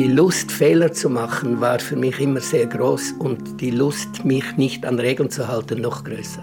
Die 0.00 0.08
Lust, 0.08 0.50
Fehler 0.50 0.90
zu 0.94 1.10
machen, 1.10 1.60
war 1.60 1.78
für 1.78 1.94
mich 1.94 2.18
immer 2.20 2.40
sehr 2.40 2.64
groß 2.64 3.16
und 3.18 3.60
die 3.60 3.70
Lust, 3.70 4.24
mich 4.24 4.56
nicht 4.56 4.86
an 4.86 4.98
Regeln 4.98 5.28
zu 5.28 5.46
halten, 5.46 5.82
noch 5.82 6.04
größer. 6.04 6.40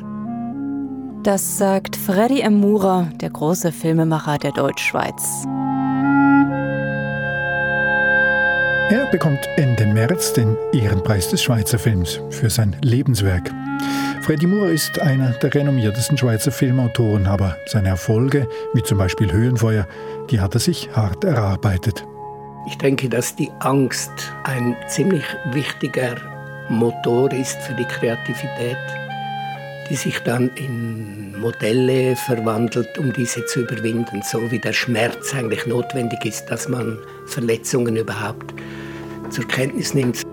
Das 1.23 1.57
sagt 1.57 1.95
Freddy 1.95 2.41
M. 2.41 2.59
Murer, 2.59 3.09
der 3.19 3.31
große 3.31 3.71
Filmemacher 3.71 4.37
der 4.37 4.51
Deutschschweiz. 4.51 5.47
Er 8.91 9.07
bekommt 9.11 9.39
Ende 9.55 9.87
März 9.87 10.33
den 10.33 10.55
Ehrenpreis 10.71 11.27
des 11.29 11.41
Schweizer 11.41 11.79
Films 11.79 12.21
für 12.29 12.51
sein 12.51 12.75
Lebenswerk. 12.83 13.49
Freddy 14.21 14.45
Murer 14.45 14.69
ist 14.69 15.01
einer 15.01 15.31
der 15.31 15.51
renommiertesten 15.55 16.15
Schweizer 16.15 16.51
Filmautoren, 16.51 17.25
aber 17.25 17.57
seine 17.65 17.89
Erfolge, 17.89 18.47
wie 18.75 18.83
zum 18.83 18.99
Beispiel 18.99 19.31
Höhenfeuer, 19.31 19.87
die 20.29 20.41
hat 20.41 20.53
er 20.53 20.59
sich 20.59 20.91
hart 20.93 21.23
erarbeitet. 21.23 22.05
Ich 22.67 22.77
denke, 22.77 23.07
dass 23.07 23.33
die 23.33 23.49
Angst 23.59 24.11
ein 24.43 24.75
ziemlich 24.89 25.23
wichtiger 25.51 26.17
Motor 26.67 27.31
ist 27.31 27.57
für 27.61 27.73
die 27.73 27.85
Kreativität, 27.85 28.77
die 29.89 29.95
sich 29.95 30.19
dann 30.19 30.49
in 30.55 31.39
Modelle 31.39 32.17
verwandelt, 32.17 32.97
um 32.97 33.13
diese 33.13 33.45
zu 33.45 33.61
überwinden, 33.61 34.21
so 34.21 34.51
wie 34.51 34.59
der 34.59 34.73
Schmerz 34.73 35.33
eigentlich 35.33 35.65
notwendig 35.65 36.25
ist, 36.25 36.47
dass 36.47 36.67
man 36.67 36.99
Verletzungen 37.27 37.95
überhaupt 37.95 38.53
zur 39.29 39.47
Kenntnis 39.47 39.93
nimmt. 39.93 40.26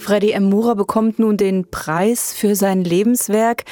Freddy 0.00 0.32
M. 0.32 0.44
Murer 0.44 0.74
bekommt 0.74 1.18
nun 1.18 1.36
den 1.36 1.70
Preis 1.70 2.32
für 2.32 2.56
sein 2.56 2.82
Lebenswerk. 2.82 3.64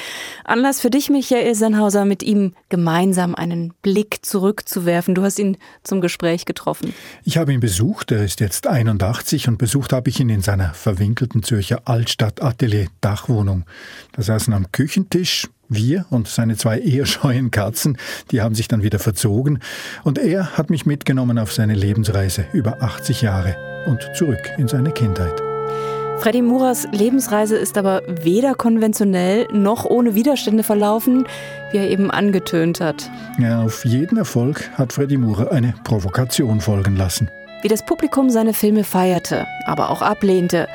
Anlass 0.45 0.79
für 0.79 0.89
dich, 0.89 1.09
Michael 1.09 1.55
Sennhauser, 1.55 2.05
mit 2.05 2.23
ihm 2.23 2.53
gemeinsam 2.69 3.35
einen 3.35 3.73
Blick 3.81 4.19
zurückzuwerfen. 4.21 5.15
Du 5.15 5.23
hast 5.23 5.39
ihn 5.39 5.57
zum 5.83 6.01
Gespräch 6.01 6.45
getroffen. 6.45 6.93
Ich 7.23 7.37
habe 7.37 7.53
ihn 7.53 7.59
besucht. 7.59 8.11
Er 8.11 8.23
ist 8.23 8.39
jetzt 8.39 8.67
81 8.67 9.47
und 9.47 9.57
besucht 9.57 9.91
habe 9.91 10.09
ich 10.09 10.19
ihn 10.19 10.29
in 10.29 10.41
seiner 10.41 10.73
verwinkelten 10.73 11.43
Zürcher 11.43 11.81
Altstadt-Atelier-Dachwohnung. 11.85 13.65
Da 14.13 14.21
saßen 14.21 14.53
am 14.53 14.71
Küchentisch 14.71 15.49
wir 15.69 16.05
und 16.09 16.27
seine 16.27 16.57
zwei 16.57 16.79
eher 16.79 17.05
scheuen 17.05 17.51
Katzen, 17.51 17.97
die 18.31 18.41
haben 18.41 18.55
sich 18.55 18.67
dann 18.67 18.83
wieder 18.83 18.99
verzogen 18.99 19.59
und 20.03 20.17
er 20.17 20.57
hat 20.57 20.69
mich 20.69 20.85
mitgenommen 20.85 21.37
auf 21.37 21.53
seine 21.53 21.75
Lebensreise 21.75 22.45
über 22.53 22.81
80 22.81 23.21
Jahre 23.21 23.55
und 23.85 24.09
zurück 24.15 24.49
in 24.57 24.67
seine 24.67 24.91
Kindheit. 24.91 25.41
Freddy 26.19 26.41
Muras 26.41 26.87
Lebensreise 26.91 27.57
ist 27.57 27.77
aber 27.77 28.01
weder 28.07 28.53
konventionell 28.53 29.47
noch 29.51 29.85
ohne 29.85 30.15
Widerstände 30.15 30.63
verlaufen, 30.63 31.25
wie 31.71 31.77
er 31.77 31.89
eben 31.89 32.11
angetönt 32.11 32.81
hat. 32.81 33.09
Ja, 33.39 33.63
auf 33.63 33.85
jeden 33.85 34.17
Erfolg 34.17 34.69
hat 34.73 34.93
Freddy 34.93 35.17
Murer 35.17 35.51
eine 35.51 35.73
Provokation 35.83 36.61
folgen 36.61 36.95
lassen. 36.95 37.29
Wie 37.61 37.67
das 37.67 37.85
Publikum 37.85 38.29
seine 38.29 38.53
Filme 38.53 38.83
feierte, 38.83 39.45
aber 39.65 39.89
auch 39.89 40.01
ablehnte 40.01 40.67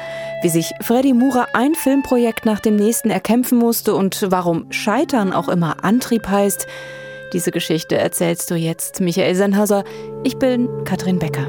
wie 0.44 0.50
sich 0.50 0.74
Freddy 0.82 1.14
Murer 1.14 1.46
ein 1.54 1.74
Filmprojekt 1.74 2.44
nach 2.44 2.60
dem 2.60 2.76
nächsten 2.76 3.08
erkämpfen 3.08 3.56
musste 3.56 3.94
und 3.94 4.26
warum 4.28 4.70
Scheitern 4.70 5.32
auch 5.32 5.48
immer 5.48 5.82
Antrieb 5.82 6.28
heißt, 6.28 6.66
diese 7.32 7.50
Geschichte 7.50 7.96
erzählst 7.96 8.50
du 8.50 8.54
jetzt, 8.54 9.00
Michael 9.00 9.34
Sennhauser. 9.34 9.84
Ich 10.22 10.36
bin 10.36 10.68
Katrin 10.84 11.18
Becker. 11.18 11.46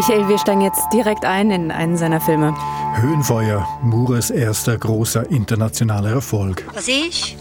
Michael, 0.00 0.28
wir 0.28 0.38
steigen 0.38 0.62
jetzt 0.62 0.88
direkt 0.94 1.26
ein 1.26 1.50
in 1.50 1.70
einen 1.70 1.98
seiner 1.98 2.22
Filme. 2.22 2.56
Höhenfeuer, 2.94 3.68
Mures 3.82 4.30
erster 4.30 4.78
großer 4.78 5.30
internationaler 5.30 6.12
Erfolg. 6.12 6.66
Was 6.72 6.88
ist? 6.88 7.36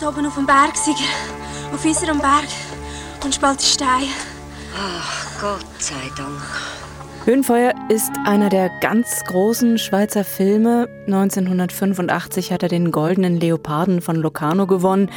Da 0.00 0.08
oben 0.08 0.26
auf 0.26 0.34
dem 0.34 0.44
Berg, 0.44 0.76
Sieger. 0.76 0.98
Auf 1.72 1.84
unserem 1.84 2.18
Berg. 2.18 2.48
Und 3.24 3.32
spaltet 3.32 3.62
Stein. 3.62 4.08
Ach, 4.76 5.40
Gott 5.40 5.64
sei 5.78 5.94
Dank. 6.16 6.42
Höhenfeuer 7.26 7.72
ist 7.88 8.10
einer 8.26 8.48
der 8.48 8.70
ganz 8.80 9.22
großen 9.28 9.78
Schweizer 9.78 10.24
Filme. 10.24 10.88
1985 11.06 12.50
hat 12.50 12.64
er 12.64 12.68
den 12.70 12.90
Goldenen 12.90 13.38
Leoparden 13.38 14.00
von 14.00 14.16
Locarno 14.16 14.66
gewonnen. 14.66 15.12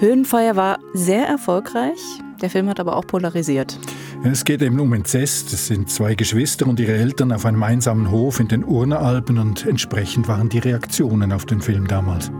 Höhenfeuer 0.00 0.54
war 0.54 0.80
sehr 0.92 1.26
erfolgreich. 1.26 1.98
Der 2.42 2.50
Film 2.50 2.68
hat 2.68 2.78
aber 2.78 2.96
auch 2.96 3.06
polarisiert. 3.06 3.78
Es 4.22 4.44
geht 4.44 4.60
eben 4.60 4.78
um 4.78 4.92
Inzest. 4.92 5.50
Es 5.54 5.68
sind 5.68 5.90
zwei 5.90 6.14
Geschwister 6.14 6.66
und 6.66 6.78
ihre 6.78 6.92
Eltern 6.92 7.32
auf 7.32 7.46
einem 7.46 7.62
einsamen 7.62 8.10
Hof 8.10 8.38
in 8.38 8.48
den 8.48 8.64
Urneralpen 8.64 9.38
und 9.38 9.64
entsprechend 9.64 10.28
waren 10.28 10.50
die 10.50 10.58
Reaktionen 10.58 11.32
auf 11.32 11.46
den 11.46 11.62
Film 11.62 11.86
damals. 11.88 12.30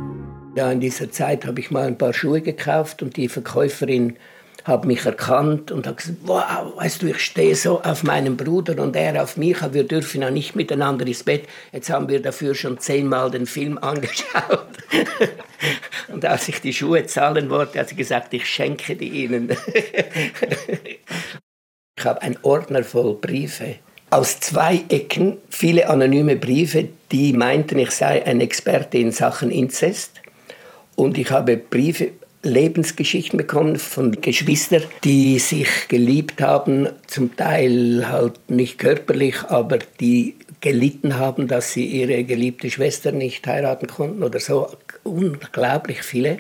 Ja, 0.56 0.70
in 0.70 0.80
dieser 0.80 1.10
Zeit 1.10 1.46
habe 1.46 1.58
ich 1.58 1.70
mal 1.70 1.86
ein 1.86 1.96
paar 1.96 2.12
Schuhe 2.12 2.42
gekauft 2.42 3.02
und 3.02 3.16
die 3.16 3.28
Verkäuferin 3.28 4.16
habe 4.64 4.88
mich 4.88 5.06
erkannt 5.06 5.72
und 5.72 5.86
hat 5.86 5.96
gesagt, 5.96 6.18
wow, 6.24 6.76
weißt 6.76 7.00
du, 7.00 7.06
ich 7.06 7.20
stehe 7.20 7.56
so 7.56 7.80
auf 7.80 8.02
meinen 8.02 8.36
Bruder 8.36 8.82
und 8.82 8.94
er 8.94 9.22
auf 9.22 9.38
mich, 9.38 9.56
wir 9.72 9.84
dürfen 9.84 10.20
ja 10.20 10.30
nicht 10.30 10.54
miteinander 10.54 11.06
ins 11.06 11.22
Bett. 11.22 11.48
Jetzt 11.72 11.88
haben 11.88 12.10
wir 12.10 12.20
dafür 12.20 12.54
schon 12.54 12.78
zehnmal 12.78 13.30
den 13.30 13.47
Film 13.47 13.78
angeschaut. 13.78 14.68
und 16.08 16.26
als 16.26 16.47
ich 16.47 16.60
die 16.60 16.74
Schuhe 16.74 17.06
zahlen 17.06 17.48
wollte, 17.48 17.78
hat 17.80 17.88
sie 17.88 17.97
gesagt, 17.97 18.34
ich 18.34 18.44
schenke 18.44 18.97
die 18.97 19.24
Ihnen. 19.24 19.48
ich 22.00 22.06
habe 22.06 22.22
einen 22.22 22.38
Ordner 22.42 22.82
voll 22.82 23.14
Briefe 23.14 23.76
aus 24.08 24.40
zwei 24.40 24.82
Ecken, 24.88 25.36
viele 25.50 25.88
anonyme 25.88 26.34
Briefe, 26.34 26.88
die 27.12 27.32
meinten, 27.32 27.78
ich 27.78 27.92
sei 27.92 28.24
ein 28.26 28.40
Experte 28.40 28.98
in 28.98 29.12
Sachen 29.12 29.50
Inzest. 29.50 30.20
Und 30.96 31.16
ich 31.16 31.30
habe 31.30 31.56
Briefe 31.56 32.08
Lebensgeschichten 32.42 33.36
bekommen 33.36 33.76
von 33.76 34.20
Geschwistern, 34.20 34.82
die 35.04 35.38
sich 35.38 35.68
geliebt 35.88 36.40
haben, 36.40 36.88
zum 37.06 37.36
Teil 37.36 38.08
halt 38.08 38.50
nicht 38.50 38.78
körperlich, 38.78 39.36
aber 39.48 39.78
die 40.00 40.36
gelitten 40.60 41.18
haben, 41.18 41.48
dass 41.48 41.72
sie 41.72 41.84
ihre 41.84 42.24
geliebte 42.24 42.70
Schwester 42.70 43.12
nicht 43.12 43.46
heiraten 43.46 43.86
konnten 43.86 44.22
oder 44.22 44.40
so. 44.40 44.68
Unglaublich 45.04 46.02
viele. 46.02 46.38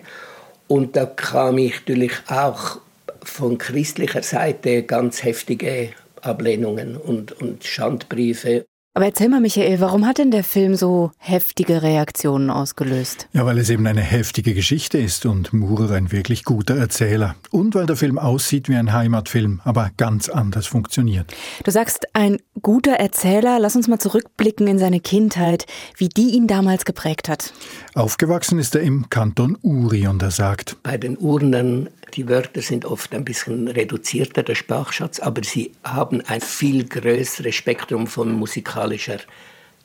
Und 0.68 0.96
da 0.96 1.04
kam 1.04 1.58
ich 1.58 1.74
natürlich 1.86 2.12
auch 2.28 2.78
von 3.24 3.58
christlicher 3.58 4.22
Seite 4.22 4.82
ganz 4.82 5.22
heftige 5.22 5.90
Ablehnungen 6.22 6.96
und, 6.96 7.32
und 7.32 7.64
Schandbriefe. 7.64 8.64
Aber 8.92 9.04
erzähl 9.04 9.28
mal, 9.28 9.40
Michael, 9.40 9.78
warum 9.78 10.04
hat 10.04 10.18
denn 10.18 10.32
der 10.32 10.42
Film 10.42 10.74
so 10.74 11.12
heftige 11.16 11.80
Reaktionen 11.80 12.50
ausgelöst? 12.50 13.28
Ja, 13.32 13.46
weil 13.46 13.56
es 13.58 13.70
eben 13.70 13.86
eine 13.86 14.00
heftige 14.00 14.52
Geschichte 14.52 14.98
ist 14.98 15.26
und 15.26 15.52
Murer 15.52 15.92
ein 15.92 16.10
wirklich 16.10 16.42
guter 16.42 16.76
Erzähler. 16.76 17.36
Und 17.52 17.76
weil 17.76 17.86
der 17.86 17.94
Film 17.94 18.18
aussieht 18.18 18.68
wie 18.68 18.74
ein 18.74 18.92
Heimatfilm, 18.92 19.60
aber 19.62 19.92
ganz 19.96 20.28
anders 20.28 20.66
funktioniert. 20.66 21.32
Du 21.62 21.70
sagst, 21.70 22.08
ein 22.14 22.38
guter 22.62 22.94
Erzähler. 22.94 23.60
Lass 23.60 23.76
uns 23.76 23.86
mal 23.86 24.00
zurückblicken 24.00 24.66
in 24.66 24.80
seine 24.80 24.98
Kindheit, 24.98 25.66
wie 25.96 26.08
die 26.08 26.30
ihn 26.30 26.48
damals 26.48 26.84
geprägt 26.84 27.28
hat. 27.28 27.52
Aufgewachsen 27.94 28.58
ist 28.58 28.74
er 28.74 28.80
im 28.80 29.08
Kanton 29.08 29.56
Uri 29.62 30.08
und 30.08 30.20
er 30.20 30.32
sagt, 30.32 30.82
bei 30.82 30.98
den 30.98 31.16
Urnen 31.16 31.90
die 32.14 32.28
Wörter 32.28 32.62
sind 32.62 32.84
oft 32.84 33.14
ein 33.14 33.24
bisschen 33.24 33.68
reduzierter, 33.68 34.42
der 34.42 34.54
Sprachschatz, 34.54 35.20
aber 35.20 35.42
sie 35.44 35.72
haben 35.84 36.20
ein 36.22 36.40
viel 36.40 36.84
größeres 36.84 37.54
Spektrum 37.54 38.06
von 38.06 38.32
musikalischer 38.32 39.18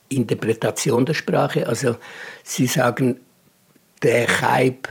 Interpretation 0.09 1.05
der 1.05 1.13
Sprache. 1.13 1.67
Also 1.67 1.95
sie 2.43 2.67
sagen, 2.67 3.19
der 4.03 4.27
Chaib, 4.27 4.89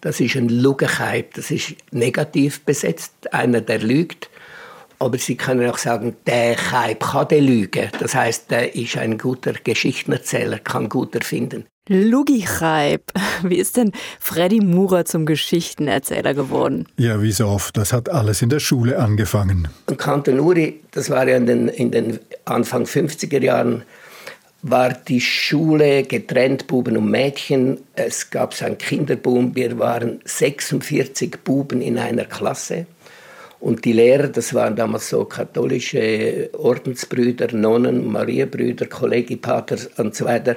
das 0.00 0.20
ist 0.20 0.36
ein 0.36 0.48
Lügenchaib, 0.48 1.34
das 1.34 1.50
ist 1.50 1.74
negativ 1.90 2.64
besetzt, 2.64 3.32
einer, 3.32 3.60
der 3.60 3.78
lügt. 3.78 4.30
Aber 4.98 5.18
Sie 5.18 5.36
können 5.36 5.68
auch 5.68 5.78
sagen, 5.78 6.16
der 6.26 6.54
Chaib 6.54 7.00
kann 7.00 7.26
der 7.26 7.40
lügen. 7.40 7.90
Das 7.98 8.14
heißt, 8.14 8.52
der 8.52 8.76
ist 8.76 8.96
ein 8.96 9.18
guter 9.18 9.52
Geschichtenerzähler, 9.52 10.60
kann 10.60 10.88
gut 10.88 11.16
erfinden. 11.16 11.66
Lugichaib. 11.88 13.12
Wie 13.42 13.56
ist 13.56 13.76
denn 13.76 13.92
Freddy 14.20 14.60
Murer 14.60 15.04
zum 15.04 15.26
Geschichtenerzähler 15.26 16.34
geworden? 16.34 16.86
Ja, 16.96 17.20
wie 17.20 17.32
so 17.32 17.48
oft. 17.48 17.76
Das 17.76 17.92
hat 17.92 18.08
alles 18.08 18.40
in 18.40 18.50
der 18.50 18.60
Schule 18.60 18.98
angefangen. 18.98 19.68
Und 19.86 19.98
Kanton 19.98 20.38
Uri, 20.38 20.80
das 20.92 21.10
war 21.10 21.26
ja 21.28 21.36
in 21.36 21.46
den, 21.46 21.68
in 21.68 21.90
den 21.90 22.20
Anfang 22.44 22.84
50er 22.84 23.42
Jahren, 23.42 23.82
war 24.62 24.92
die 24.92 25.20
Schule 25.20 26.04
getrennt, 26.04 26.68
Buben 26.68 26.96
und 26.96 27.10
Mädchen. 27.10 27.80
Es 27.94 28.30
gab 28.30 28.54
so 28.54 28.64
einen 28.64 28.78
Kinderboom. 28.78 29.56
Wir 29.56 29.76
waren 29.80 30.20
46 30.24 31.38
Buben 31.42 31.82
in 31.82 31.98
einer 31.98 32.26
Klasse. 32.26 32.86
Und 33.62 33.84
die 33.84 33.92
Lehrer, 33.92 34.26
das 34.26 34.54
waren 34.54 34.74
damals 34.74 35.08
so 35.08 35.24
katholische 35.24 36.50
Ordensbrüder, 36.52 37.52
Nonnen, 37.52 38.10
Mariabrüder, 38.10 38.86
Kollegipater 38.86 39.76
und 39.98 40.16
so 40.16 40.24
weiter, 40.24 40.56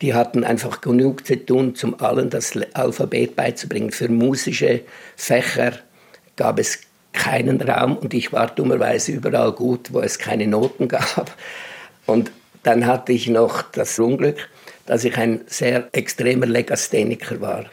die 0.00 0.14
hatten 0.14 0.44
einfach 0.44 0.80
genug 0.80 1.26
zu 1.26 1.36
tun, 1.44 1.74
zum 1.74 2.00
allen 2.00 2.30
das 2.30 2.52
Alphabet 2.74 3.36
beizubringen. 3.36 3.90
Für 3.90 4.08
musische 4.08 4.82
Fächer 5.16 5.72
gab 6.36 6.58
es 6.58 6.80
keinen 7.12 7.60
Raum 7.60 7.96
und 7.96 8.12
ich 8.12 8.32
war 8.32 8.48
dummerweise 8.48 9.12
überall 9.12 9.52
gut, 9.52 9.92
wo 9.92 10.00
es 10.00 10.18
keine 10.18 10.46
Noten 10.46 10.88
gab. 10.88 11.34
Und 12.06 12.32
dann 12.62 12.86
hatte 12.86 13.12
ich 13.12 13.28
noch 13.28 13.62
das 13.62 13.98
Unglück, 13.98 14.48
dass 14.86 15.04
ich 15.04 15.16
ein 15.16 15.40
sehr 15.46 15.88
extremer 15.92 16.46
Legastheniker 16.46 17.40
war. 17.40 17.66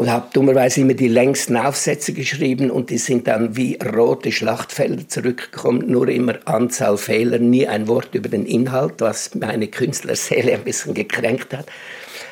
Und 0.00 0.10
habe 0.10 0.28
dummerweise 0.32 0.80
immer 0.80 0.94
die 0.94 1.08
längsten 1.08 1.58
Aufsätze 1.58 2.14
geschrieben 2.14 2.70
und 2.70 2.88
die 2.88 2.96
sind 2.96 3.26
dann 3.26 3.54
wie 3.54 3.76
rote 3.84 4.32
Schlachtfelder 4.32 5.06
zurückgekommen, 5.06 5.90
nur 5.90 6.08
immer 6.08 6.38
Anzahl 6.46 6.96
Fehler, 6.96 7.38
nie 7.38 7.68
ein 7.68 7.86
Wort 7.86 8.14
über 8.14 8.30
den 8.30 8.46
Inhalt, 8.46 8.94
was 9.00 9.34
meine 9.34 9.66
Künstlerseele 9.66 10.54
ein 10.54 10.64
bisschen 10.64 10.94
gekränkt 10.94 11.54
hat. 11.54 11.66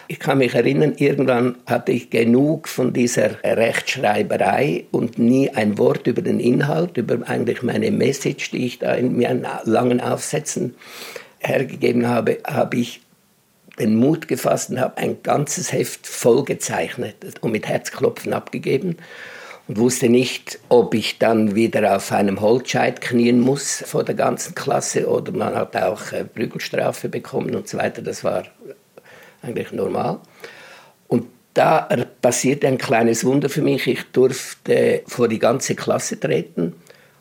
Ich 0.07 0.19
kann 0.19 0.39
mich 0.39 0.55
erinnern, 0.55 0.95
irgendwann 0.97 1.57
hatte 1.67 1.93
ich 1.93 2.09
genug 2.09 2.69
von 2.69 2.95
dieser 2.95 3.33
Rechtschreiberei 3.45 4.87
und 4.91 5.19
nie 5.19 5.51
ein 5.51 5.77
Wort 5.77 6.07
über 6.07 6.23
den 6.23 6.41
Inhalt, 6.41 6.97
über 6.97 7.19
eigentlich 7.29 7.63
meine 7.63 7.91
Message, 7.91 8.51
die 8.51 8.65
ich 8.65 8.79
da 8.79 8.95
in 8.95 9.19
meinen 9.19 9.47
langen 9.65 10.01
Aufsätzen 10.01 10.75
hergegeben 11.41 12.09
habe, 12.09 12.39
habe 12.47 12.79
ich 12.79 13.03
den 13.79 13.97
Mut 13.97 14.29
gefasst 14.29 14.71
und 14.71 14.81
habe 14.81 14.99
ein 14.99 15.23
ganzes 15.23 15.73
Heft 15.73 16.07
vollgezeichnet 16.07 17.17
und 17.41 17.53
mit 17.53 17.67
Herzklopfen 17.67 18.33
abgegeben 18.33 18.97
und 19.69 19.79
wusste 19.79 20.09
nicht, 20.09 20.59
ob 20.69 20.95
ich 20.95 21.19
dann 21.19 21.55
wieder 21.55 21.97
auf 21.97 22.11
einem 22.11 22.41
Holzscheit 22.41 23.01
knien 23.01 23.41
muss 23.41 23.85
vor 23.87 24.03
der 24.03 24.15
ganzen 24.15 24.55
Klasse 24.55 25.07
oder 25.09 25.31
man 25.33 25.55
hat 25.55 25.77
auch 25.77 26.13
äh, 26.13 26.25
Prügelstrafe 26.25 27.09
bekommen 27.09 27.55
und 27.55 27.69
so 27.69 27.77
weiter. 27.77 28.01
Das 28.01 28.25
war 28.25 28.45
eigentlich 29.43 29.73
normal. 29.73 30.21
Und 31.07 31.27
da 31.53 31.89
passierte 32.23 32.67
ein 32.67 32.79
kleines 32.79 33.25
Wunder 33.25 33.49
für 33.51 33.63
mich. 33.63 33.87
Ich 33.87 34.05
durfte 34.13 35.03
vor 35.07 35.29
die 35.29 35.39
ganze 35.39 35.75
Klasse 35.75 36.19
treten 36.19 36.75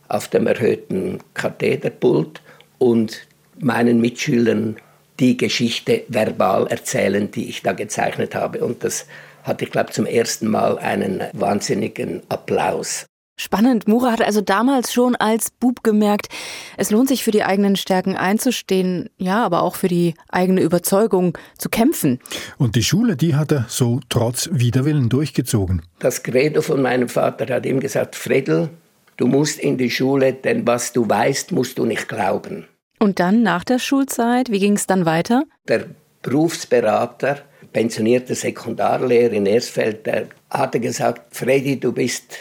auf 0.08 0.30
dem 0.30 0.48
erhöhten 0.48 1.20
Kathederpult 1.34 2.42
und 2.78 3.28
meinen 3.60 4.00
Mitschülern 4.00 4.78
die 5.20 5.38
Geschichte 5.38 6.04
verbal 6.08 6.68
erzählen, 6.68 7.30
die 7.32 7.50
ich 7.50 7.64
da 7.64 7.74
gezeichnet 7.74 8.36
habe. 8.36 8.64
Und 8.64 8.84
das 8.84 9.06
hatte, 9.44 9.66
ich 9.66 9.72
glaube, 9.72 9.92
zum 9.92 10.06
ersten 10.06 10.48
Mal 10.48 10.78
einen 10.80 11.24
wahnsinnigen 11.34 12.22
Applaus. 12.30 13.06
Spannend. 13.40 13.88
Mura 13.88 14.12
hat 14.12 14.22
also 14.22 14.42
damals 14.42 14.92
schon 14.92 15.16
als 15.16 15.52
Bub 15.52 15.84
gemerkt, 15.84 16.28
es 16.76 16.90
lohnt 16.90 17.08
sich 17.08 17.24
für 17.24 17.30
die 17.30 17.44
eigenen 17.44 17.76
Stärken 17.76 18.18
einzustehen, 18.18 19.12
ja, 19.18 19.46
aber 19.46 19.62
auch 19.62 19.76
für 19.76 19.88
die 19.88 20.16
eigene 20.30 20.62
Überzeugung 20.62 21.38
zu 21.56 21.70
kämpfen. 21.70 22.20
Und 22.58 22.76
die 22.76 22.82
Schule, 22.82 23.16
die 23.16 23.36
hat 23.36 23.52
er 23.52 23.68
so 23.70 24.00
trotz 24.10 24.50
Widerwillen 24.52 25.10
durchgezogen. 25.10 25.84
Das 26.00 26.24
Credo 26.24 26.64
von 26.64 26.82
meinem 26.82 27.10
Vater 27.10 27.54
hat 27.54 27.68
ihm 27.68 27.80
gesagt, 27.80 28.16
Fredel, 28.16 28.70
du 29.18 29.28
musst 29.28 29.60
in 29.60 29.78
die 29.78 29.92
Schule, 29.92 30.34
denn 30.34 30.66
was 30.66 30.92
du 30.92 31.08
weißt, 31.08 31.52
musst 31.52 31.78
du 31.78 31.86
nicht 31.86 32.10
glauben. 32.10 32.66
Und 33.00 33.20
dann 33.20 33.44
nach 33.44 33.64
der 33.64 33.80
Schulzeit, 33.80 34.52
wie 34.52 34.60
ging 34.60 34.74
es 34.74 34.88
dann 34.88 35.06
weiter? 35.06 35.44
Der 35.68 35.86
Berufsberater, 36.24 37.44
pensionierte 37.72 38.34
Sekundarlehrer 38.34 39.34
in 39.34 39.46
Ersfeld, 39.46 40.06
der 40.06 40.28
hatte 40.50 40.80
gesagt, 40.80 41.36
Freddy, 41.36 41.80
du 41.80 41.92
bist 41.92 42.36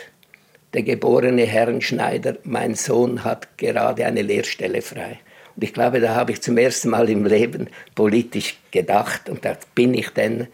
der 0.72 0.82
geborene 0.82 1.44
Herrenschneider, 1.44 2.36
mein 2.44 2.74
Sohn 2.74 3.24
hat 3.24 3.58
gerade 3.58 4.06
eine 4.06 4.22
Lehrstelle 4.22 4.82
frei. 4.82 5.18
Und 5.54 5.64
ich 5.64 5.72
glaube, 5.72 6.00
da 6.00 6.14
habe 6.14 6.32
ich 6.32 6.42
zum 6.42 6.58
ersten 6.58 6.90
Mal 6.90 7.08
im 7.08 7.24
Leben 7.24 7.68
politisch 7.94 8.58
gedacht 8.70 9.28
und 9.28 9.44
da 9.44 9.56
bin 9.74 9.94
ich 9.94 10.10
dann 10.10 10.48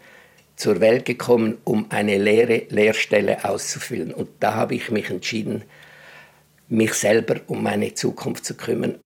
zur 0.55 0.79
Welt 0.79 1.05
gekommen, 1.05 1.57
um 1.63 1.87
eine 1.89 2.17
leere 2.17 2.63
Lehrstelle 2.69 3.43
auszufüllen. 3.43 4.13
Und 4.13 4.29
da 4.39 4.53
habe 4.53 4.75
ich 4.75 4.91
mich 4.91 5.09
entschieden, 5.09 5.63
mich 6.69 6.93
selber 6.93 7.41
um 7.47 7.63
meine 7.63 7.93
Zukunft 7.93 8.45
zu 8.45 8.55
kümmern. 8.55 8.99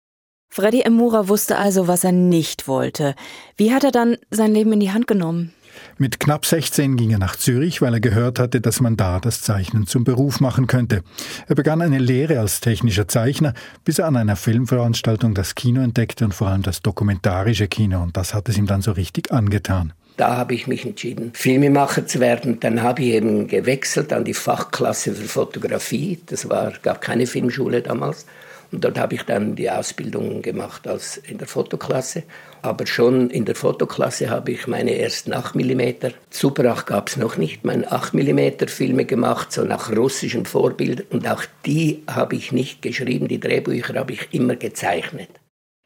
Freddy 0.50 0.82
Emura 0.82 1.28
wusste 1.28 1.58
also, 1.58 1.88
was 1.88 2.04
er 2.04 2.12
nicht 2.12 2.68
wollte. 2.68 3.16
Wie 3.58 3.74
hat 3.74 3.84
er 3.84 3.92
dann 3.92 4.18
sein 4.32 4.54
Leben 4.54 4.74
in 4.74 4.80
die 4.80 4.92
Hand 4.92 5.08
genommen? 5.08 5.54
Mit 5.98 6.20
knapp 6.20 6.46
16 6.46 6.96
ging 6.96 7.12
er 7.12 7.20
nach 7.20 7.36
Zürich, 7.36 7.82
weil 7.82 7.94
er 7.94 8.00
gehört 8.00 8.40
hatte, 8.40 8.62
dass 8.62 8.82
man 8.82 8.98
da 8.98 9.20
das 9.20 9.42
Zeichnen 9.42 9.88
zum 9.88 10.04
Beruf 10.04 10.40
machen 10.40 10.68
könnte. 10.68 11.04
Er 11.48 11.56
begann 11.56 11.82
eine 11.82 12.00
Lehre 12.00 12.40
als 12.40 12.62
technischer 12.62 13.08
Zeichner, 13.08 13.54
bis 13.84 14.00
er 14.00 14.08
an 14.08 14.16
einer 14.16 14.36
Filmveranstaltung 14.36 15.34
das 15.34 15.56
Kino 15.56 15.82
entdeckte 15.82 16.26
und 16.26 16.34
vor 16.34 16.48
allem 16.48 16.64
das 16.64 16.82
dokumentarische 16.82 17.68
Kino. 17.68 18.02
Und 18.02 18.18
das 18.18 18.34
hat 18.34 18.50
es 18.50 18.58
ihm 18.58 18.68
dann 18.68 18.82
so 18.82 18.92
richtig 18.92 19.32
angetan. 19.32 19.94
Da 20.18 20.36
habe 20.36 20.56
ich 20.56 20.66
mich 20.66 20.84
entschieden, 20.84 21.32
Filmemacher 21.34 22.08
zu 22.08 22.20
werden. 22.20 22.60
Dann 22.60 22.82
habe 22.82 23.04
ich 23.04 23.10
eben 23.10 23.48
gewechselt 23.48 24.12
an 24.12 24.26
die 24.26 24.34
Fachklasse 24.34 25.14
für 25.14 25.28
Fotografie. 25.28 26.20
Das 26.26 26.50
war, 26.50 26.74
gab 26.82 27.02
keine 27.02 27.28
Filmschule 27.28 27.84
damals. 27.84 28.26
Und 28.72 28.84
dort 28.84 29.00
habe 29.00 29.16
ich 29.16 29.24
dann 29.24 29.56
die 29.56 29.69
Ausbildung 29.69 30.42
gemacht 30.42 30.88
als 30.88 31.18
in 31.18 31.38
der 31.38 31.48
Fotoklasse. 31.48 32.24
Aber 32.62 32.86
schon 32.86 33.30
in 33.30 33.46
der 33.46 33.56
Fotoklasse 33.56 34.30
habe 34.30 34.52
ich 34.52 34.68
meine 34.68 34.98
ersten 34.98 35.34
8 35.34 35.56
mm. 35.56 36.08
Super 36.30 36.72
8 36.72 36.86
gab 36.86 37.10
es 37.10 37.18
noch 37.18 37.38
nicht, 37.38 37.64
meine 37.64 37.92
8 37.92 38.14
mm 38.14 38.68
Filme 38.68 39.06
gemacht, 39.06 39.52
so 39.52 39.64
nach 39.64 39.96
russischem 39.96 40.46
Vorbild. 40.46 41.10
Und 41.12 41.28
auch 41.28 41.44
die 41.66 42.04
habe 42.08 42.36
ich 42.36 42.52
nicht 42.52 42.81
geschrieben, 42.81 43.28
die 43.28 43.40
Drehbücher 43.40 43.96
habe 43.96 44.14
ich 44.14 44.34
immer 44.34 44.56
gezeichnet. 44.56 45.30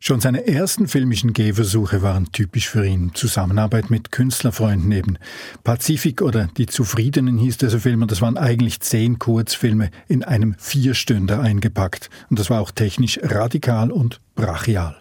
Schon 0.03 0.19
seine 0.19 0.48
ersten 0.48 0.88
filmischen 0.88 1.31
Gehversuche 1.31 2.01
waren 2.01 2.31
typisch 2.31 2.68
für 2.68 2.83
ihn. 2.83 3.12
Zusammenarbeit 3.13 3.92
mit 3.92 4.12
Künstlerfreunden 4.12 4.92
eben. 4.92 5.19
Pazifik 5.63 6.24
oder 6.24 6.50
Die 6.57 6.65
Zufriedenen 6.65 7.38
hieß 7.38 7.59
dieser 7.59 7.77
Film 7.77 8.01
und 8.01 8.09
das 8.09 8.19
waren 8.19 8.36
eigentlich 8.36 8.80
zehn 8.80 9.19
Kurzfilme 9.19 9.92
in 10.07 10.24
einem 10.24 10.56
Vierstünder 10.57 11.39
eingepackt. 11.39 12.09
Und 12.31 12.39
das 12.39 12.50
war 12.50 12.62
auch 12.62 12.71
technisch 12.71 13.19
radikal 13.21 13.92
und 13.92 14.19
brachial. 14.33 15.00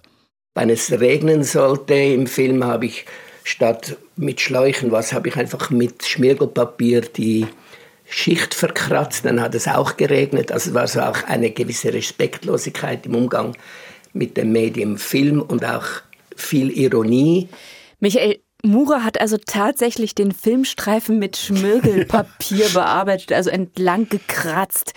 Wenn 0.55 0.69
es 0.69 0.93
regnen 0.93 1.45
sollte 1.45 1.95
im 1.95 2.27
Film, 2.27 2.63
habe 2.63 2.85
ich 2.85 3.07
statt 3.43 3.97
mit 4.17 4.43
Schläuchen 4.43 4.91
was, 4.91 5.15
habe 5.15 5.29
ich 5.29 5.37
einfach 5.37 5.71
mit 5.71 6.05
Schmirgelpapier 6.05 7.01
die 7.01 7.47
Schicht 8.05 8.53
verkratzt. 8.53 9.25
Dann 9.25 9.41
hat 9.41 9.55
es 9.55 9.67
auch 9.67 9.97
geregnet. 9.97 10.53
Also 10.53 10.75
war 10.75 10.85
es 10.85 10.99
auch 10.99 11.25
eine 11.25 11.53
gewisse 11.53 11.91
Respektlosigkeit 11.91 13.07
im 13.07 13.15
Umgang 13.15 13.55
mit 14.13 14.37
dem 14.37 14.53
Medium 14.53 14.99
Film 14.99 15.41
und 15.41 15.65
auch 15.65 15.87
viel 16.37 16.71
Ironie. 16.71 17.49
Michael, 18.01 18.39
Mura 18.63 19.05
hat 19.05 19.21
also 19.21 19.37
tatsächlich 19.39 20.15
den 20.15 20.33
Filmstreifen 20.33 21.19
mit 21.19 21.37
Schmirgelpapier 21.37 22.69
bearbeitet, 22.75 23.33
also 23.33 23.51
entlang 23.51 24.09
gekratzt. 24.09 24.93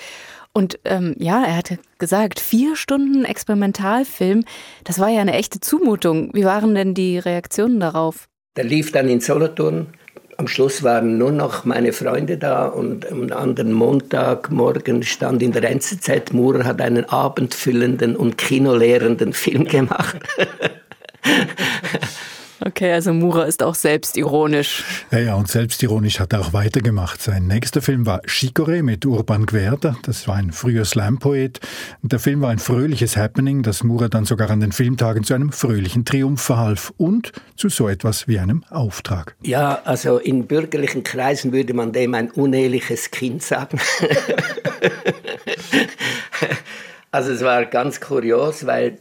Und 0.53 0.79
ähm, 0.85 1.15
ja, 1.17 1.43
er 1.43 1.57
hatte 1.57 1.79
gesagt, 1.97 2.39
vier 2.39 2.75
Stunden 2.75 3.25
Experimentalfilm, 3.25 4.43
das 4.83 4.99
war 4.99 5.09
ja 5.09 5.21
eine 5.21 5.33
echte 5.33 5.59
Zumutung. 5.59 6.29
Wie 6.33 6.45
waren 6.45 6.75
denn 6.75 6.93
die 6.93 7.17
Reaktionen 7.17 7.79
darauf? 7.79 8.27
Der 8.55 8.65
lief 8.65 8.91
dann 8.91 9.09
in 9.09 9.19
Solothurn 9.19 9.87
am 10.37 10.47
Schluss 10.47 10.83
waren 10.83 11.17
nur 11.17 11.31
noch 11.31 11.65
meine 11.65 11.93
Freunde 11.93 12.37
da 12.37 12.65
und 12.65 13.09
am 13.11 13.31
anderen 13.31 13.71
Montagmorgen 13.71 15.03
stand 15.03 15.41
in 15.41 15.51
der 15.51 15.69
NZZ, 15.69 16.33
Murer 16.33 16.65
hat 16.65 16.81
einen 16.81 17.05
abendfüllenden 17.05 18.15
und 18.15 18.37
kinolehrenden 18.37 19.33
Film 19.33 19.65
gemacht. 19.65 20.17
Okay, 22.65 22.93
also 22.93 23.13
Mura 23.13 23.43
ist 23.43 23.61
auch 23.61 23.75
selbstironisch. 23.75 24.85
Ja, 25.11 25.19
ja, 25.19 25.35
und 25.35 25.49
selbstironisch 25.49 26.21
hat 26.21 26.31
er 26.31 26.39
auch 26.39 26.53
weitergemacht. 26.53 27.21
Sein 27.21 27.45
nächster 27.45 27.81
Film 27.81 28.05
war 28.05 28.21
Chicorée 28.21 28.83
mit 28.83 29.05
Urban 29.05 29.45
Gwerder. 29.45 29.97
Das 30.03 30.29
war 30.29 30.35
ein 30.35 30.53
früher 30.53 30.85
Slam-Poet. 30.85 31.59
Der 32.03 32.19
Film 32.19 32.39
war 32.39 32.51
ein 32.51 32.59
fröhliches 32.59 33.17
Happening, 33.17 33.63
das 33.63 33.83
Mura 33.83 34.07
dann 34.07 34.23
sogar 34.23 34.49
an 34.49 34.61
den 34.61 34.71
Filmtagen 34.71 35.25
zu 35.25 35.33
einem 35.33 35.51
fröhlichen 35.51 36.05
Triumph 36.05 36.41
verhalf 36.41 36.93
und 36.95 37.33
zu 37.57 37.67
so 37.67 37.89
etwas 37.89 38.29
wie 38.29 38.39
einem 38.39 38.63
Auftrag. 38.69 39.35
Ja, 39.43 39.81
also 39.83 40.17
in 40.17 40.47
bürgerlichen 40.47 41.03
Kreisen 41.03 41.51
würde 41.51 41.73
man 41.73 41.91
dem 41.91 42.13
ein 42.13 42.31
uneheliches 42.31 43.11
Kind 43.11 43.43
sagen. 43.43 43.77
also 47.11 47.31
es 47.31 47.41
war 47.41 47.65
ganz 47.65 47.99
kurios, 47.99 48.65
weil 48.65 48.99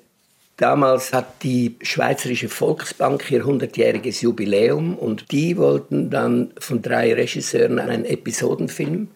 Damals 0.56 1.12
hat 1.12 1.42
die 1.42 1.76
Schweizerische 1.82 2.48
Volksbank 2.48 3.30
ihr 3.30 3.44
100-jähriges 3.44 4.22
Jubiläum 4.22 4.96
und 4.96 5.32
die 5.32 5.56
wollten 5.56 6.10
dann 6.10 6.52
von 6.58 6.82
drei 6.82 7.14
Regisseuren 7.14 7.78
einen 7.78 8.04
Episodenfilm, 8.04 9.08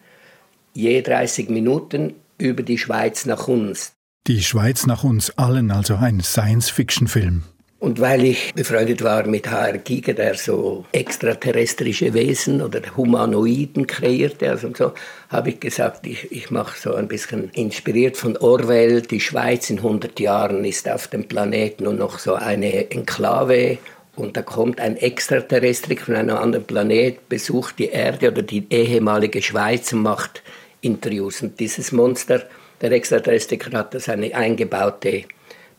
je 0.73 1.01
30 1.01 1.49
Minuten, 1.49 2.15
über 2.37 2.63
die 2.63 2.77
Schweiz 2.77 3.25
nach 3.25 3.47
uns. 3.47 3.93
Die 4.27 4.43
Schweiz 4.43 4.85
nach 4.85 5.03
uns 5.03 5.37
allen, 5.37 5.71
also 5.71 5.95
ein 5.95 6.21
Science-Fiction-Film. 6.21 7.43
Und 7.79 7.99
weil 8.01 8.23
ich 8.23 8.55
befreundet 8.55 9.03
war 9.03 9.27
mit 9.27 9.51
H.R. 9.51 9.77
Giger, 9.77 10.13
der 10.13 10.33
so 10.33 10.85
extraterrestrische 10.93 12.11
Wesen 12.15 12.63
oder 12.63 12.81
Humanoiden 12.97 13.85
kreierte, 13.85 14.49
also 14.49 14.71
so, 14.75 14.93
habe 15.29 15.49
ich 15.49 15.59
gesagt, 15.59 16.07
ich, 16.07 16.31
ich 16.31 16.49
mache 16.49 16.79
so 16.79 16.95
ein 16.95 17.07
bisschen 17.07 17.51
inspiriert 17.51 18.17
von 18.17 18.35
Orwell, 18.37 19.03
die 19.03 19.19
Schweiz 19.19 19.69
in 19.69 19.77
100 19.77 20.19
Jahren 20.19 20.65
ist 20.65 20.89
auf 20.89 21.07
dem 21.07 21.27
Planeten 21.27 21.83
nur 21.83 21.93
noch 21.93 22.17
so 22.17 22.33
eine 22.33 22.89
Enklave 22.89 23.77
und 24.15 24.35
da 24.35 24.41
kommt 24.41 24.81
ein 24.81 24.97
Extraterrestrik 24.97 26.01
von 26.01 26.15
einem 26.15 26.35
anderen 26.35 26.65
Planet, 26.65 27.29
besucht 27.29 27.77
die 27.77 27.89
Erde 27.89 28.31
oder 28.31 28.41
die 28.41 28.65
ehemalige 28.71 29.43
Schweiz 29.43 29.93
und 29.93 30.01
macht 30.01 30.41
Interviews. 30.81 31.43
Und 31.43 31.59
dieses 31.59 31.91
Monster, 31.91 32.41
der 32.81 32.91
Extraterrestrik, 32.91 33.71
hat 33.71 33.93
das 33.93 34.09
eine 34.09 34.33
eingebaute 34.33 35.25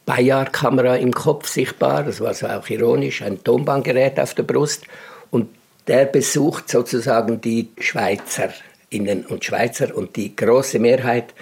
Bayard-Kamera 0.09 0.97
im 0.97 1.12
Kopf 1.12 1.47
sichtbar, 1.49 2.03
das 2.03 2.23
war 2.23 2.33
so 2.33 2.47
auch 2.47 2.67
ironisch, 2.71 3.21
ein 3.21 3.45
Tonbandgerät 3.45 4.19
auf 4.19 4.33
der 4.33 4.43
Brust. 4.43 4.87
Und 5.31 5.50
der 5.87 6.07
besucht 6.07 6.71
sozusagen 6.71 7.43
die 7.43 7.69
Schweizerinnen 7.79 9.27
und 9.29 9.45
Schweizer 9.45 9.95
und 9.95 10.17
die 10.17 10.35
große 10.35 10.79
Mehrheit 10.79 11.35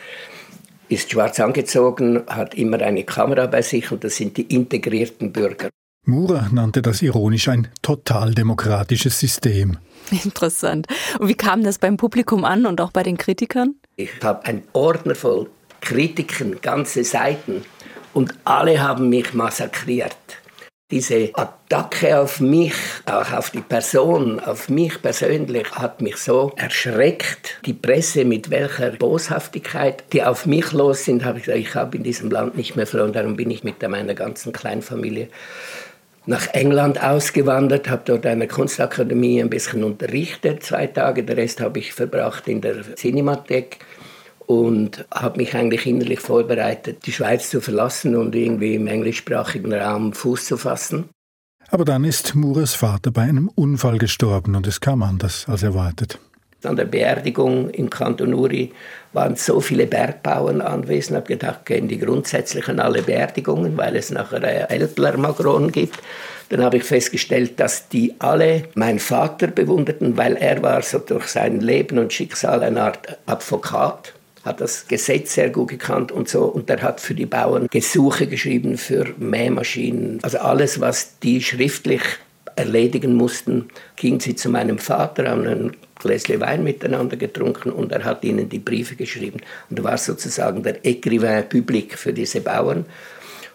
ist 0.88 1.12
schwarz 1.12 1.38
angezogen, 1.38 2.24
hat 2.26 2.56
immer 2.56 2.80
eine 2.80 3.04
Kamera 3.04 3.46
bei 3.46 3.62
sich 3.62 3.92
und 3.92 4.02
das 4.02 4.16
sind 4.16 4.36
die 4.36 4.52
integrierten 4.52 5.30
Bürger. 5.30 5.68
Mura 6.04 6.48
nannte 6.52 6.82
das 6.82 7.02
ironisch 7.02 7.46
ein 7.46 7.68
total 7.82 8.34
demokratisches 8.34 9.20
System. 9.20 9.78
Interessant. 10.24 10.88
Und 11.20 11.28
wie 11.28 11.34
kam 11.34 11.62
das 11.62 11.78
beim 11.78 11.96
Publikum 11.96 12.44
an 12.44 12.66
und 12.66 12.80
auch 12.80 12.90
bei 12.90 13.04
den 13.04 13.16
Kritikern? 13.16 13.76
Ich 13.94 14.10
habe 14.24 14.44
einen 14.44 14.64
Ordner 14.72 15.14
voll 15.14 15.48
Kritiken, 15.80 16.60
ganze 16.60 17.04
Seiten 17.04 17.62
und 18.16 18.32
alle 18.44 18.82
haben 18.82 19.10
mich 19.10 19.34
massakriert. 19.34 20.16
Diese 20.90 21.30
Attacke 21.34 22.18
auf 22.18 22.40
mich, 22.40 22.72
auch 23.04 23.30
auf 23.32 23.50
die 23.50 23.60
Person, 23.60 24.40
auf 24.40 24.70
mich 24.70 25.02
persönlich, 25.02 25.70
hat 25.72 26.00
mich 26.00 26.16
so 26.16 26.52
erschreckt. 26.56 27.58
Die 27.66 27.74
Presse 27.74 28.24
mit 28.24 28.48
welcher 28.48 28.92
Boshaftigkeit 28.92 30.04
die 30.14 30.22
auf 30.22 30.46
mich 30.46 30.72
los 30.72 31.04
sind, 31.04 31.26
habe 31.26 31.40
ich 31.40 31.44
gesagt, 31.44 31.60
ich 31.60 31.74
habe 31.74 31.96
in 31.98 32.04
diesem 32.04 32.30
Land 32.30 32.56
nicht 32.56 32.74
mehr 32.74 32.86
verloren. 32.86 33.12
Darum 33.12 33.36
bin 33.36 33.50
ich 33.50 33.64
mit 33.64 33.86
meiner 33.86 34.14
ganzen 34.14 34.50
Kleinfamilie 34.52 35.28
nach 36.24 36.46
England 36.54 37.02
ausgewandert, 37.02 37.90
habe 37.90 38.02
dort 38.06 38.24
an 38.24 38.38
der 38.38 38.48
Kunstakademie 38.48 39.42
ein 39.42 39.50
bisschen 39.50 39.84
unterrichtet, 39.84 40.62
zwei 40.62 40.86
Tage. 40.86 41.22
Der 41.22 41.36
Rest 41.36 41.60
habe 41.60 41.80
ich 41.80 41.92
verbracht 41.92 42.48
in 42.48 42.62
der 42.62 42.94
Cinemathek 42.94 43.78
und 44.46 45.04
habe 45.12 45.38
mich 45.38 45.54
eigentlich 45.54 45.86
innerlich 45.86 46.20
vorbereitet, 46.20 47.06
die 47.06 47.12
Schweiz 47.12 47.50
zu 47.50 47.60
verlassen 47.60 48.16
und 48.16 48.34
irgendwie 48.34 48.74
im 48.74 48.86
englischsprachigen 48.86 49.72
Raum 49.72 50.12
Fuß 50.12 50.46
zu 50.46 50.56
fassen. 50.56 51.08
Aber 51.70 51.84
dann 51.84 52.04
ist 52.04 52.34
Mures 52.34 52.74
Vater 52.74 53.10
bei 53.10 53.22
einem 53.22 53.48
Unfall 53.48 53.98
gestorben 53.98 54.54
und 54.54 54.66
es 54.66 54.80
kam 54.80 55.02
anders 55.02 55.46
als 55.48 55.64
erwartet. 55.64 56.18
An 56.62 56.76
der 56.76 56.84
Beerdigung 56.84 57.70
im 57.70 57.90
Kanton 57.90 58.34
Uri 58.34 58.72
waren 59.12 59.36
so 59.36 59.60
viele 59.60 59.86
Bergbauern 59.86 60.60
anwesend. 60.60 61.10
Ich 61.10 61.16
habe 61.16 61.26
gedacht, 61.26 61.66
gehen 61.66 61.86
die 61.86 61.98
grundsätzlich 61.98 62.68
an 62.68 62.80
alle 62.80 63.02
Beerdigungen, 63.02 63.76
weil 63.76 63.94
es 63.96 64.10
nachher 64.10 64.70
Elbler-Magronen 64.70 65.70
gibt. 65.70 65.98
Dann 66.48 66.62
habe 66.62 66.78
ich 66.78 66.84
festgestellt, 66.84 67.60
dass 67.60 67.88
die 67.88 68.14
alle 68.20 68.64
meinen 68.74 69.00
Vater 69.00 69.48
bewunderten, 69.48 70.16
weil 70.16 70.36
er 70.36 70.62
war 70.62 70.82
so 70.82 70.98
durch 70.98 71.26
sein 71.26 71.60
Leben 71.60 71.98
und 71.98 72.12
Schicksal 72.12 72.62
eine 72.62 72.82
Art 72.82 73.18
Advokat 73.26 74.14
hat 74.46 74.60
das 74.60 74.86
Gesetz 74.86 75.34
sehr 75.34 75.50
gut 75.50 75.68
gekannt 75.68 76.12
und 76.12 76.28
so. 76.28 76.44
Und 76.44 76.68
der 76.68 76.80
hat 76.80 77.00
für 77.00 77.14
die 77.14 77.26
Bauern 77.26 77.66
Gesuche 77.68 78.28
geschrieben 78.28 78.78
für 78.78 79.06
Mähmaschinen. 79.18 80.20
Also 80.22 80.38
alles, 80.38 80.80
was 80.80 81.18
die 81.18 81.42
schriftlich 81.42 82.02
erledigen 82.54 83.14
mussten, 83.14 83.68
gingen 83.96 84.20
sie 84.20 84.36
zu 84.36 84.48
meinem 84.48 84.78
Vater, 84.78 85.28
haben 85.28 85.46
ein 85.46 85.76
Gläschen 85.98 86.40
Wein 86.40 86.62
miteinander 86.62 87.16
getrunken 87.16 87.70
und 87.70 87.90
er 87.90 88.04
hat 88.04 88.24
ihnen 88.24 88.48
die 88.48 88.60
Briefe 88.60 88.94
geschrieben. 88.94 89.40
Und 89.68 89.78
er 89.78 89.84
war 89.84 89.98
sozusagen 89.98 90.62
der 90.62 90.82
Écrivain 90.84 91.42
public 91.42 91.98
für 91.98 92.12
diese 92.12 92.40
Bauern. 92.40 92.86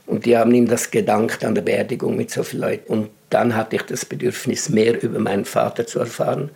Und 0.07 0.25
die 0.25 0.37
haben 0.37 0.53
ihm 0.53 0.67
das 0.67 0.91
gedankt 0.91 1.45
an 1.45 1.55
der 1.55 1.61
Beerdigung 1.61 2.17
mit 2.17 2.31
so 2.31 2.43
vielen 2.43 2.63
Leuten. 2.63 2.91
Und 2.91 3.09
dann 3.29 3.55
hatte 3.55 3.77
ich 3.77 3.83
das 3.83 4.05
Bedürfnis, 4.05 4.67
mehr 4.67 5.01
über 5.01 5.19
meinen 5.19 5.45
Vater 5.45 5.87
zu 5.87 5.99
erfahren 5.99 6.51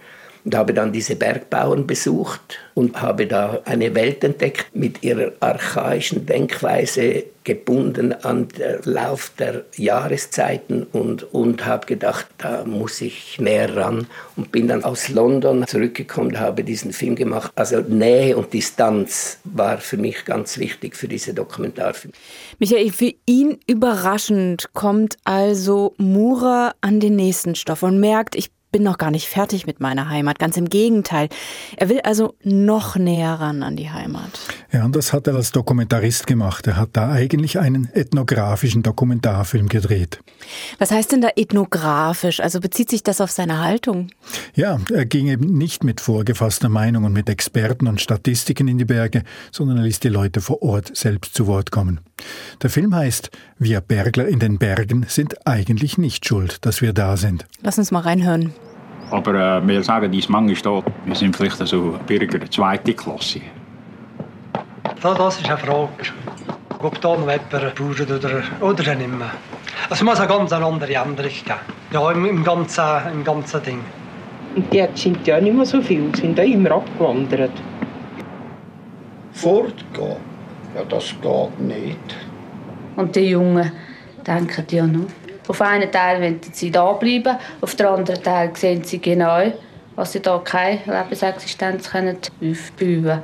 und 0.46 0.56
habe 0.56 0.74
dann 0.74 0.94
diese 0.94 1.16
Bergbauern 1.16 1.88
besucht 1.88 2.60
und 2.76 3.02
habe 3.02 3.26
da 3.26 3.62
eine 3.66 3.96
Welt 3.96 4.24
entdeckt 4.24 4.68
mit 4.74 5.04
ihrer 5.04 5.32
archaischen 5.40 6.26
Denkweise 6.26 7.24
gebunden 7.44 8.14
an 8.24 8.48
den 8.50 8.80
Lauf 8.84 9.32
der 9.38 9.66
Jahreszeiten 9.76 10.84
und, 10.92 11.34
und 11.34 11.66
habe 11.66 11.86
gedacht, 11.86 12.28
da 12.38 12.66
muss 12.66 13.02
ich 13.02 13.40
näher 13.40 13.76
ran 13.76 14.08
und 14.36 14.52
bin 14.52 14.68
dann 14.68 14.84
aus 14.84 15.10
London 15.10 15.66
zurückgekommen, 15.68 16.40
habe 16.40 16.64
diesen 16.64 16.92
Film 16.92 17.16
gemacht. 17.16 17.52
Also 17.56 17.82
Nähe 17.82 18.36
und 18.36 18.52
Distanz 18.54 19.40
war 19.44 19.78
für 19.78 19.98
mich 19.98 20.26
ganz 20.26 20.58
wichtig 20.58 20.96
für 20.96 21.08
diese 21.08 21.34
Dokumentarfilme. 21.34 22.14
Michael, 22.60 22.92
für 22.92 23.14
ihn 23.26 23.60
überraschend 23.68 24.74
kommt 24.74 25.18
also 25.24 25.94
Mura 25.98 26.74
an 26.82 27.00
den 27.00 27.16
nächsten 27.16 27.56
Stoff 27.56 27.84
und 27.84 28.00
merkt, 28.00 28.36
ich 28.36 28.50
bin 28.76 28.84
noch 28.84 28.98
gar 28.98 29.10
nicht 29.10 29.30
fertig 29.30 29.66
mit 29.66 29.80
meiner 29.80 30.10
Heimat. 30.10 30.38
Ganz 30.38 30.58
im 30.58 30.68
Gegenteil. 30.68 31.30
Er 31.78 31.88
will 31.88 32.02
also 32.02 32.36
noch 32.44 32.98
näher 32.98 33.36
ran 33.36 33.64
an 33.64 33.78
die 33.78 33.90
Heimat. 33.90 34.38
Ja, 34.76 34.84
und 34.84 34.94
das 34.94 35.14
hat 35.14 35.26
er 35.26 35.36
als 35.36 35.54
Dokumentarist 35.54 36.28
gemacht. 36.28 36.68
Er 36.68 36.76
hat 36.76 36.90
da 36.92 37.10
eigentlich 37.10 37.60
einen 37.60 37.88
ethnografischen 37.94 38.84
Dokumentarfilm 38.84 39.70
gedreht. 39.70 40.20
Was 40.80 40.92
heißt 40.92 41.14
denn 41.14 41.22
da 41.22 41.30
ethnografisch? 41.38 42.42
Also 42.42 42.60
bezieht 42.60 42.90
sich 42.90 43.02
das 43.02 43.22
auf 43.22 43.32
seine 43.32 43.64
Haltung? 43.64 44.10
Ja, 44.54 44.78
er 44.92 45.06
ging 45.06 45.30
eben 45.30 45.58
nicht 45.58 45.86
mit 45.86 46.02
vorgefasster 46.02 46.68
Meinung 46.68 47.06
und 47.06 47.14
mit 47.14 47.30
Experten 47.30 47.88
und 47.88 48.02
Statistiken 48.02 48.68
in 48.68 48.78
die 48.78 48.84
Berge, 48.84 49.24
sondern 49.50 49.78
er 49.78 49.84
ließ 49.84 50.02
die 50.02 50.10
Leute 50.10 50.42
vor 50.42 50.62
Ort 50.62 50.92
selbst 50.94 51.36
zu 51.36 51.48
Wort 51.48 51.72
kommen. 51.72 52.02
Der 52.62 52.70
Film 52.70 52.94
heißt 52.94 53.32
Wir 53.58 53.80
Bergler 53.80 54.28
in 54.28 54.40
den 54.40 54.58
Bergen 54.58 55.06
sind 55.08 55.48
eigentlich 55.48 55.98
nicht 55.98 56.28
schuld, 56.28 56.66
dass 56.66 56.82
wir 56.82 56.92
da 56.92 57.16
sind. 57.16 57.46
Lass 57.62 57.78
uns 57.78 57.92
mal 57.92 58.02
reinhören. 58.02 58.54
Aber 59.10 59.36
äh, 59.36 59.66
wir 59.66 59.82
sagen 59.84 60.14
uns 60.14 60.28
manchmal, 60.28 60.84
wir 61.06 61.16
sind 61.16 61.34
vielleicht 61.34 61.66
so 61.66 61.98
Bürger 62.06 62.40
der 62.40 62.52
zweiten 62.52 62.94
Klasse. 62.94 63.40
Das 65.02 65.38
ist 65.38 65.48
eine 65.48 65.58
Frage, 65.58 65.90
ob 66.80 67.02
da 67.02 67.10
noch 67.10 67.30
jemand 67.30 67.50
braucht 67.50 68.12
oder, 68.12 68.44
oder 68.62 68.96
nicht 68.96 69.08
mehr. 69.08 69.32
Es 69.90 70.02
muss 70.02 70.20
eine 70.20 70.28
ganz 70.28 70.52
andere 70.52 70.94
Änderung 70.94 71.16
geben. 71.16 71.60
Ja, 71.92 72.12
im, 72.12 72.26
im, 72.26 72.44
ganzen, 72.44 72.84
im 73.12 73.24
ganzen 73.24 73.62
Ding. 73.64 73.80
Und 74.56 74.72
die 74.74 74.86
sind 74.96 75.28
ja 75.28 75.40
nicht 75.40 75.56
mehr 75.56 75.66
so 75.66 75.82
viel, 75.82 76.16
sind 76.16 76.40
auch 76.40 76.44
immer 76.44 76.72
abgewandert. 76.72 77.52
Fortgehen? 79.34 80.16
Ja, 80.76 80.84
das 80.88 81.14
geht 81.22 81.60
nicht. 81.60 82.16
Und 82.96 83.16
die 83.16 83.30
Jungen 83.30 83.72
denken 84.26 84.66
ja 84.70 84.88
noch. 84.88 85.08
Auf 85.48 85.62
einen 85.62 85.92
Teil 85.92 86.22
wollen 86.22 86.40
sie 86.52 86.72
da 86.72 86.94
bleiben, 86.94 87.38
auf 87.62 87.76
der 87.76 87.92
anderen 87.92 88.24
Teil 88.24 88.52
sehen 88.56 88.84
sie 88.84 89.00
genau, 89.00 89.52
dass 89.96 90.14
sie 90.14 90.22
da 90.22 90.40
keine 90.44 90.80
Lebensexistenz 90.86 91.92
können 91.92 92.18
aufbauen 92.42 93.04
können. 93.04 93.22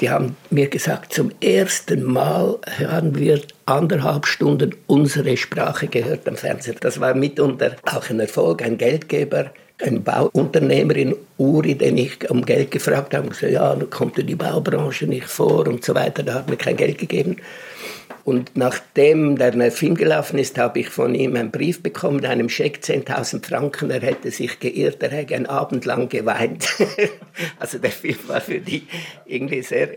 Die 0.00 0.10
haben 0.10 0.36
mir 0.50 0.68
gesagt, 0.68 1.12
zum 1.12 1.32
ersten 1.40 2.04
Mal 2.04 2.58
haben 2.88 3.18
wir 3.18 3.40
anderthalb 3.66 4.26
Stunden 4.26 4.74
unsere 4.86 5.36
Sprache 5.36 5.88
gehört 5.88 6.28
am 6.28 6.36
Fernsehen. 6.36 6.76
Das 6.80 7.00
war 7.00 7.14
mitunter 7.14 7.76
auch 7.84 8.08
ein 8.08 8.20
Erfolg, 8.20 8.62
ein 8.62 8.78
Geldgeber, 8.78 9.50
ein 9.82 10.02
Bauunternehmer 10.04 10.94
in 10.96 11.16
Uri, 11.36 11.74
den 11.74 11.98
ich 11.98 12.30
um 12.30 12.44
Geld 12.44 12.70
gefragt 12.70 13.14
habe. 13.14 13.28
Gesagt, 13.28 13.52
ja, 13.52 13.74
da 13.74 13.86
kommt 13.86 14.16
die 14.16 14.34
Baubranche 14.34 15.06
nicht 15.06 15.26
vor 15.26 15.66
und 15.66 15.84
so 15.84 15.94
weiter. 15.94 16.22
Da 16.22 16.34
hat 16.34 16.48
mir 16.48 16.56
kein 16.56 16.76
Geld 16.76 16.98
gegeben. 16.98 17.36
Und 18.24 18.52
nachdem 18.56 19.36
der 19.36 19.72
Film 19.72 19.94
gelaufen 19.94 20.38
ist, 20.38 20.58
habe 20.58 20.80
ich 20.80 20.90
von 20.90 21.14
ihm 21.14 21.36
einen 21.36 21.50
Brief 21.50 21.82
bekommen, 21.82 22.24
einem 22.24 22.48
Scheck 22.48 22.80
10.000 22.82 23.46
Franken. 23.46 23.90
Er 23.90 24.00
hätte 24.00 24.30
sich 24.30 24.60
geirrt, 24.60 25.02
er 25.02 25.10
hätte 25.10 25.34
einen 25.34 25.46
Abend 25.46 25.84
lang 25.84 26.08
geweint. 26.08 26.68
also 27.58 27.78
der 27.78 27.90
Film 27.90 28.18
war 28.26 28.40
für 28.40 28.60
die 28.60 28.86
irgendwie 29.24 29.62
sehr 29.62 29.96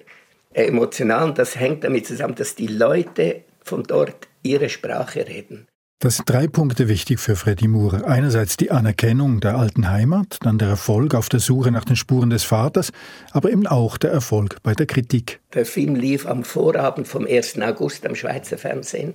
emotional. 0.53 1.29
Und 1.29 1.37
das 1.37 1.57
hängt 1.57 1.83
damit 1.83 2.07
zusammen, 2.07 2.35
dass 2.35 2.55
die 2.55 2.67
Leute 2.67 3.41
von 3.63 3.83
dort 3.83 4.27
ihre 4.43 4.69
Sprache 4.69 5.27
reden. 5.27 5.67
Das 6.01 6.15
sind 6.15 6.27
drei 6.27 6.47
Punkte 6.47 6.87
wichtig 6.87 7.19
für 7.19 7.35
Freddy 7.35 7.67
Moore. 7.67 8.07
Einerseits 8.07 8.57
die 8.57 8.71
Anerkennung 8.71 9.39
der 9.39 9.55
alten 9.55 9.87
Heimat, 9.87 10.39
dann 10.41 10.57
der 10.57 10.69
Erfolg 10.69 11.13
auf 11.13 11.29
der 11.29 11.39
Suche 11.39 11.69
nach 11.69 11.85
den 11.85 11.95
Spuren 11.95 12.31
des 12.31 12.43
Vaters, 12.43 12.91
aber 13.29 13.51
eben 13.51 13.67
auch 13.67 13.97
der 13.97 14.09
Erfolg 14.09 14.55
bei 14.63 14.73
der 14.73 14.87
Kritik. 14.87 15.41
Der 15.53 15.63
Film 15.63 15.93
lief 15.93 16.25
am 16.25 16.43
Vorabend 16.43 17.07
vom 17.07 17.27
1. 17.27 17.61
August 17.61 18.03
am 18.07 18.15
Schweizer 18.15 18.57
Fernsehen. 18.57 19.13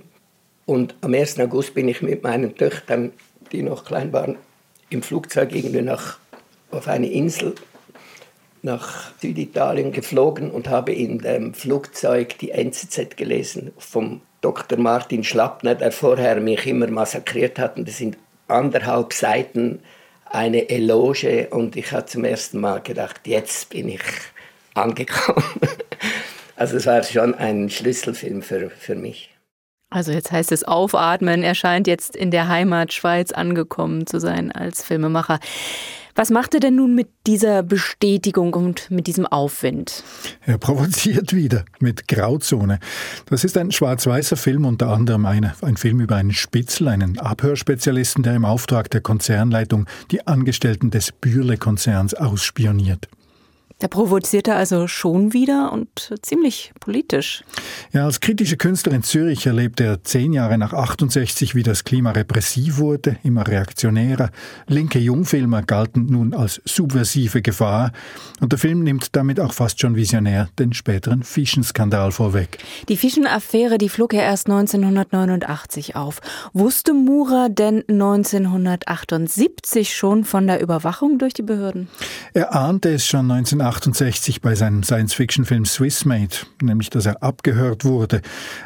Und 0.65 0.95
am 1.01 1.13
1. 1.13 1.37
August 1.41 1.73
bin 1.73 1.89
ich 1.89 2.01
mit 2.01 2.23
meinen 2.23 2.55
Töchtern, 2.55 3.11
die 3.51 3.63
noch 3.63 3.83
klein 3.83 4.13
waren, 4.13 4.37
im 4.89 5.03
Flugzeug 5.03 5.53
irgendwie 5.53 5.81
nach, 5.81 6.19
auf 6.71 6.87
eine 6.87 7.11
Insel 7.11 7.55
nach 8.61 9.11
Süditalien 9.19 9.91
geflogen 9.91 10.51
und 10.51 10.69
habe 10.69 10.93
in 10.93 11.19
dem 11.19 11.53
Flugzeug 11.53 12.37
die 12.37 12.51
NZZ 12.51 13.17
gelesen 13.17 13.73
vom 13.77 14.21
Dr. 14.41 14.77
Martin 14.77 15.23
Schlappner, 15.23 15.75
der 15.75 15.91
vorher 15.91 16.39
mich 16.39 16.65
immer 16.65 16.87
massakriert 16.87 17.59
hat. 17.59 17.77
Und 17.77 17.87
das 17.87 17.97
sind 17.97 18.17
anderthalb 18.47 19.13
Seiten 19.13 19.79
eine 20.25 20.69
Eloge 20.69 21.47
und 21.49 21.75
ich 21.75 21.91
habe 21.91 22.05
zum 22.05 22.23
ersten 22.23 22.59
Mal 22.59 22.81
gedacht, 22.81 23.21
jetzt 23.25 23.69
bin 23.69 23.89
ich 23.89 24.01
angekommen. 24.73 25.43
Also 26.59 26.75
es 26.75 26.87
war 26.87 27.03
schon 27.03 27.35
ein 27.35 27.69
Schlüsselfilm 27.69 28.41
für, 28.41 28.71
für 28.71 28.95
mich. 28.95 29.31
Also 29.91 30.11
jetzt 30.11 30.31
heißt 30.31 30.51
es 30.51 30.63
aufatmen, 30.63 31.43
er 31.43 31.53
scheint 31.53 31.85
jetzt 31.85 32.15
in 32.15 32.31
der 32.31 32.47
Heimat 32.47 32.93
Schweiz 32.93 33.31
angekommen 33.31 34.07
zu 34.07 34.19
sein 34.19 34.51
als 34.51 34.83
Filmemacher. 34.83 35.39
Was 36.17 36.31
macht 36.31 36.55
er 36.55 36.59
denn 36.59 36.75
nun 36.75 36.95
mit 36.95 37.09
dieser 37.27 37.61
Bestätigung 37.61 38.55
und 38.55 38.89
mit 38.89 39.05
diesem 39.05 39.27
Aufwind? 39.27 40.03
Er 40.47 40.57
provoziert 40.57 41.31
wieder 41.31 41.63
mit 41.79 42.07
Grauzone. 42.07 42.79
Das 43.27 43.43
ist 43.43 43.55
ein 43.55 43.71
schwarz-weißer 43.71 44.35
Film, 44.35 44.65
unter 44.65 44.87
anderem 44.87 45.27
eine, 45.27 45.53
ein 45.61 45.77
Film 45.77 45.99
über 45.99 46.15
einen 46.15 46.33
Spitzel, 46.33 46.87
einen 46.87 47.19
Abhörspezialisten, 47.19 48.23
der 48.23 48.33
im 48.33 48.45
Auftrag 48.45 48.89
der 48.89 49.01
Konzernleitung 49.01 49.85
die 50.09 50.25
Angestellten 50.25 50.89
des 50.89 51.11
Bürle-Konzerns 51.11 52.15
ausspioniert. 52.15 53.07
Da 53.79 53.87
provoziert 53.87 54.47
er 54.47 54.55
also 54.55 54.87
schon 54.87 55.33
wieder 55.33 55.71
und 55.71 56.11
ziemlich 56.23 56.73
politisch. 56.79 57.43
Ja, 57.93 58.05
als 58.05 58.19
kritische 58.19 58.57
Künstler 58.57 58.93
in 58.93 59.03
Zürich 59.03 59.45
erlebte 59.45 59.83
er 59.83 60.03
zehn 60.03 60.33
Jahre 60.33 60.57
nach 60.57 60.73
68, 60.73 61.53
wie 61.53 61.61
das 61.61 61.83
Klima 61.83 62.09
repressiv 62.11 62.79
wurde, 62.79 63.17
immer 63.23 63.47
reaktionärer. 63.47 64.31
Linke 64.65 64.97
Jungfilmer 64.97 65.61
galten 65.61 66.07
nun 66.07 66.33
als 66.33 66.59
subversive 66.65 67.43
Gefahr. 67.43 67.91
Und 68.39 68.51
der 68.51 68.57
Film 68.57 68.83
nimmt 68.83 69.15
damit 69.15 69.39
auch 69.39 69.53
fast 69.53 69.79
schon 69.79 69.95
visionär 69.95 70.49
den 70.57 70.73
späteren 70.73 71.21
Fischenskandal 71.21 72.11
vorweg. 72.11 72.57
Die 72.89 72.97
Fischenaffäre, 72.97 73.77
die 73.77 73.89
flog 73.89 74.15
er 74.15 74.23
erst 74.23 74.47
1989 74.47 75.95
auf. 75.95 76.19
Wusste 76.53 76.93
Mura 76.93 77.49
denn 77.49 77.83
1978 77.87 79.95
schon 79.95 80.23
von 80.23 80.47
der 80.47 80.61
Überwachung 80.61 81.19
durch 81.19 81.35
die 81.35 81.43
Behörden? 81.43 81.89
Er 82.33 82.55
ahnte 82.55 82.89
es 82.89 83.05
schon 83.05 83.27
19 83.27 83.66
1968 83.67 84.41
bei 84.41 84.55
seinem 84.55 84.81
Science-Fiction-Film 84.81 85.65
Swissmade, 85.65 86.37
nämlich 86.61 86.89
dass 86.89 87.05
er 87.05 87.21
abgehört 87.21 87.83
wurde. 87.83 88.21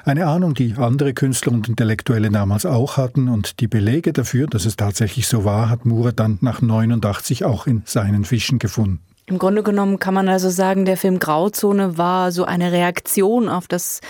Eine 0.06 0.28
Ahnung, 0.28 0.54
die 0.54 0.76
andere 0.78 1.16
Künstler 1.16 1.54
und 1.54 1.68
Intellektuelle 1.68 2.30
damals 2.30 2.68
auch 2.68 2.98
hatten 2.98 3.28
und 3.28 3.60
die 3.62 3.68
Belege 3.68 4.14
dafür, 4.14 4.46
dass 4.46 4.66
es 4.66 4.76
tatsächlich 4.76 5.28
so 5.28 5.44
war, 5.44 5.70
hat 5.70 5.86
Mura 5.86 6.12
dann 6.12 6.38
nach 6.42 6.62
89 6.62 7.46
auch 7.46 7.66
in 7.66 7.82
seinen 7.86 8.26
Fischen 8.26 8.60
gefunden. 8.60 9.00
Im 9.26 9.40
Grunde 9.40 9.64
genommen 9.64 9.98
kann 9.98 10.14
man 10.14 10.30
also 10.30 10.52
sagen, 10.52 10.86
der 10.86 10.98
Film 10.98 11.18
Grauzone 11.18 11.98
war 11.98 12.32
so 12.32 12.46
eine 12.46 12.72
Reaktion 12.72 13.50
auf 13.50 13.68
das 13.68 14.02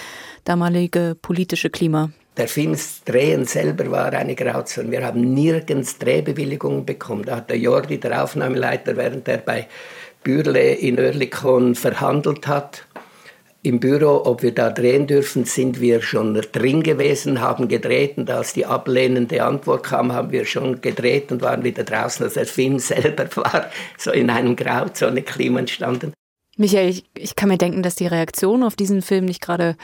damalige 0.44 1.16
politische 1.22 1.70
Klima. 1.70 2.10
Der 2.36 2.50
Films 2.50 3.04
Drehen 3.06 3.46
selber 3.46 3.90
war 3.92 4.12
eine 4.12 4.36
Grauzone. 4.36 4.92
Wir 4.92 5.06
haben 5.06 5.34
nirgends 5.34 5.98
Drehbewilligungen 6.00 6.86
bekommen. 6.86 7.24
Da 7.24 7.38
hat 7.38 7.50
der 7.50 7.60
Jordi, 7.60 7.98
der 7.98 8.24
Aufnahmeleiter, 8.24 8.98
während 8.98 9.28
er 9.28 9.38
bei 9.38 9.68
Bürle 10.24 10.74
in 10.74 11.00
Oerlikon 11.00 11.76
verhandelt 11.76 12.48
hat. 12.48 12.86
Im 13.64 13.80
Büro, 13.80 14.24
ob 14.26 14.42
wir 14.42 14.56
da 14.56 14.72
drehen 14.72 15.06
dürfen, 15.06 15.46
sind 15.46 15.80
wir 15.80 16.02
schon 16.02 16.34
drin 16.34 16.82
gewesen, 16.82 17.42
haben 17.42 17.68
gedreht 17.68 18.18
und 18.18 18.30
als 18.32 18.54
die 18.54 18.66
ablehnende 18.66 19.44
Antwort 19.44 19.84
kam, 19.84 20.14
haben 20.14 20.32
wir 20.32 20.46
schon 20.46 20.82
gedreht 20.82 21.32
und 21.32 21.44
waren 21.44 21.64
wieder 21.64 21.84
draußen. 21.84 22.24
Also 22.24 22.40
der 22.40 22.48
Film 22.48 22.80
selber 22.80 23.28
war 23.36 23.70
so 24.00 24.12
in 24.12 24.32
einem 24.32 24.56
Grauzone-Klima 24.56 25.60
entstanden. 25.60 26.14
Michael, 26.58 26.90
ich, 26.90 27.06
ich 27.16 27.36
kann 27.36 27.50
mir 27.50 27.60
denken, 27.60 27.84
dass 27.84 27.96
die 27.96 28.08
Reaktion 28.08 28.64
auf 28.64 28.76
diesen 28.76 29.04
Film 29.04 29.26
nicht 29.26 29.42
gerade 29.42 29.78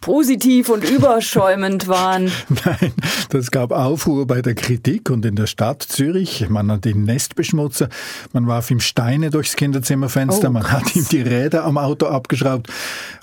positiv 0.00 0.68
und 0.68 0.88
überschäumend 0.88 1.88
waren. 1.88 2.30
Nein, 2.64 2.92
das 3.30 3.50
gab 3.50 3.72
Aufruhr 3.72 4.26
bei 4.26 4.42
der 4.42 4.54
Kritik 4.54 5.10
und 5.10 5.24
in 5.24 5.36
der 5.36 5.46
Stadt 5.46 5.82
Zürich. 5.82 6.48
Man 6.48 6.70
hat 6.70 6.86
ihn 6.86 7.04
Nestbeschmutzer, 7.04 7.88
man 8.32 8.46
warf 8.46 8.70
ihm 8.70 8.80
Steine 8.80 9.30
durchs 9.30 9.56
Kinderzimmerfenster, 9.56 10.48
oh, 10.48 10.52
man 10.52 10.70
hat 10.70 10.94
ihm 10.94 11.06
die 11.10 11.22
Räder 11.22 11.64
am 11.64 11.78
Auto 11.78 12.06
abgeschraubt. 12.06 12.68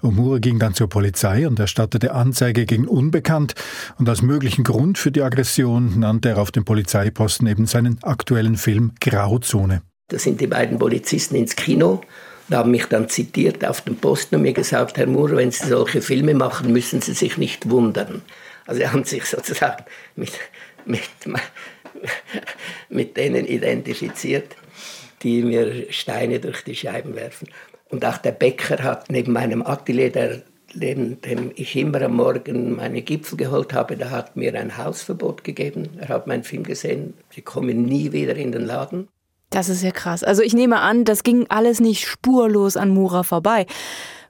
Mure 0.01 0.39
ging 0.39 0.60
dann 0.60 0.74
zur 0.74 0.88
Polizei 0.88 1.48
und 1.48 1.60
erstattete 1.60 2.13
Anzeige 2.13 2.65
gegen 2.65 2.88
Unbekannt. 2.88 3.55
Und 3.98 4.08
als 4.08 4.22
möglichen 4.22 4.63
Grund 4.63 4.98
für 4.98 5.12
die 5.12 5.22
Aggression 5.22 6.00
nannte 6.00 6.29
er 6.29 6.38
auf 6.38 6.51
dem 6.51 6.65
Polizeiposten 6.65 7.48
eben 7.48 7.65
seinen 7.65 8.01
aktuellen 8.03 8.58
Film 8.58 8.91
Grauzone. 9.01 9.82
Da 10.08 10.20
sind 10.20 10.39
die 10.39 10.48
beiden 10.48 10.77
Polizisten 10.77 11.36
ins 11.36 11.55
Kino 11.55 12.01
und 12.48 12.56
haben 12.56 12.72
mich 12.72 12.86
dann 12.86 13.10
zitiert 13.10 13.66
auf 13.66 13.82
dem 13.82 13.96
Posten 13.96 14.36
und 14.36 14.42
mir 14.44 14.54
gesagt, 14.54 14.98
Herr 14.98 15.08
Moore, 15.08 15.38
wenn 15.38 15.52
Sie 15.52 15.68
solche 15.68 16.02
Filme 16.02 16.34
machen, 16.34 16.72
müssen 16.72 17.02
Sie 17.02 17.14
sich 17.14 17.38
nicht 17.38 17.70
wundern. 17.70 18.22
Also 18.66 18.82
sie 18.82 18.88
haben 18.88 19.04
sich 19.04 19.25
sozusagen 19.25 19.84
mit, 20.16 20.32
mit, 20.86 21.02
mit 22.90 23.18
denen 23.18 23.46
identifiziert, 23.46 24.56
die 25.22 25.44
mir 25.44 25.92
Steine 25.92 26.40
durch 26.40 26.64
die 26.64 26.75
Scheiben 26.75 27.16
werfen. 27.16 27.48
Und 27.90 28.03
auch 28.05 28.18
der 28.18 28.31
Bäcker 28.31 28.84
hat 28.84 29.10
neben 29.10 29.34
meinem 29.34 29.62
Atelier, 29.62 30.12
der, 30.12 30.42
neben 30.74 31.22
dem 31.22 31.51
ich 31.55 31.75
immer 31.75 32.01
am 32.01 32.16
Morgen 32.16 32.75
meine 32.75 33.01
Gipfel 33.01 33.38
geholt 33.38 33.74
habe, 33.74 33.96
der 33.96 34.12
hat 34.12 34.36
mir 34.36 34.53
ein 34.55 34.77
Hausverbot 34.77 35.44
gegeben. 35.44 35.90
Er 36.00 36.10
hat 36.10 36.27
meinen 36.27 36.44
Film 36.44 36.64
gesehen, 36.64 37.14
sie 37.34 37.42
kommen 37.42 37.84
nie 37.84 38.12
wieder 38.12 38.36
in 38.36 38.51
den 38.51 38.66
Laden. 38.66 39.08
Das 39.50 39.70
ist 39.70 39.84
ja 39.84 39.92
krass. 39.92 40.24
Also 40.24 40.42
ich 40.42 40.53
nehme 40.53 40.79
an, 40.81 41.05
das 41.05 41.24
ging 41.24 41.46
alles 41.50 41.79
nicht 41.79 42.08
spurlos 42.08 42.77
an 42.77 42.90
Mura 42.90 43.24
vorbei. 43.24 43.66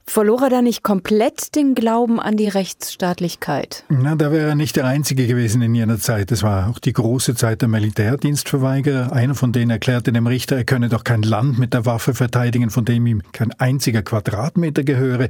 Verlor 0.07 0.43
er 0.43 0.49
da 0.51 0.61
nicht 0.61 0.83
komplett 0.83 1.55
den 1.55 1.73
Glauben 1.73 2.19
an 2.19 2.37
die 2.37 2.47
Rechtsstaatlichkeit? 2.47 3.85
Na, 3.89 4.15
da 4.15 4.31
wäre 4.31 4.49
er 4.49 4.55
nicht 4.55 4.75
der 4.75 4.85
Einzige 4.85 5.25
gewesen 5.25 5.63
in 5.63 5.73
jener 5.73 5.97
Zeit. 5.97 6.31
Es 6.31 6.43
war 6.43 6.69
auch 6.69 6.77
die 6.77 6.93
große 6.93 7.33
Zeit 7.33 7.63
der 7.63 7.69
Militärdienstverweigerer. 7.69 9.11
Einer 9.11 9.33
von 9.33 9.51
denen 9.51 9.71
erklärte 9.71 10.13
dem 10.13 10.27
Richter, 10.27 10.57
er 10.57 10.63
könne 10.63 10.89
doch 10.89 11.03
kein 11.03 11.23
Land 11.23 11.57
mit 11.57 11.73
der 11.73 11.87
Waffe 11.87 12.13
verteidigen, 12.13 12.69
von 12.69 12.85
dem 12.85 13.07
ihm 13.07 13.23
kein 13.31 13.51
einziger 13.53 14.03
Quadratmeter 14.03 14.83
gehöre. 14.83 15.29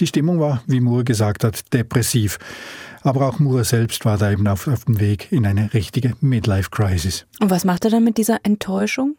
Die 0.00 0.06
Stimmung 0.06 0.38
war, 0.38 0.62
wie 0.66 0.80
Moore 0.80 1.04
gesagt 1.04 1.42
hat, 1.42 1.72
depressiv. 1.72 2.38
Aber 3.02 3.26
auch 3.26 3.38
Moore 3.38 3.64
selbst 3.64 4.04
war 4.04 4.18
da 4.18 4.30
eben 4.30 4.46
auf, 4.46 4.68
auf 4.68 4.84
dem 4.84 5.00
Weg 5.00 5.32
in 5.32 5.46
eine 5.46 5.72
richtige 5.72 6.14
Midlife-Crisis. 6.20 7.26
Und 7.40 7.50
was 7.50 7.64
macht 7.64 7.84
er 7.84 7.90
dann 7.90 8.04
mit 8.04 8.18
dieser 8.18 8.40
Enttäuschung? 8.42 9.16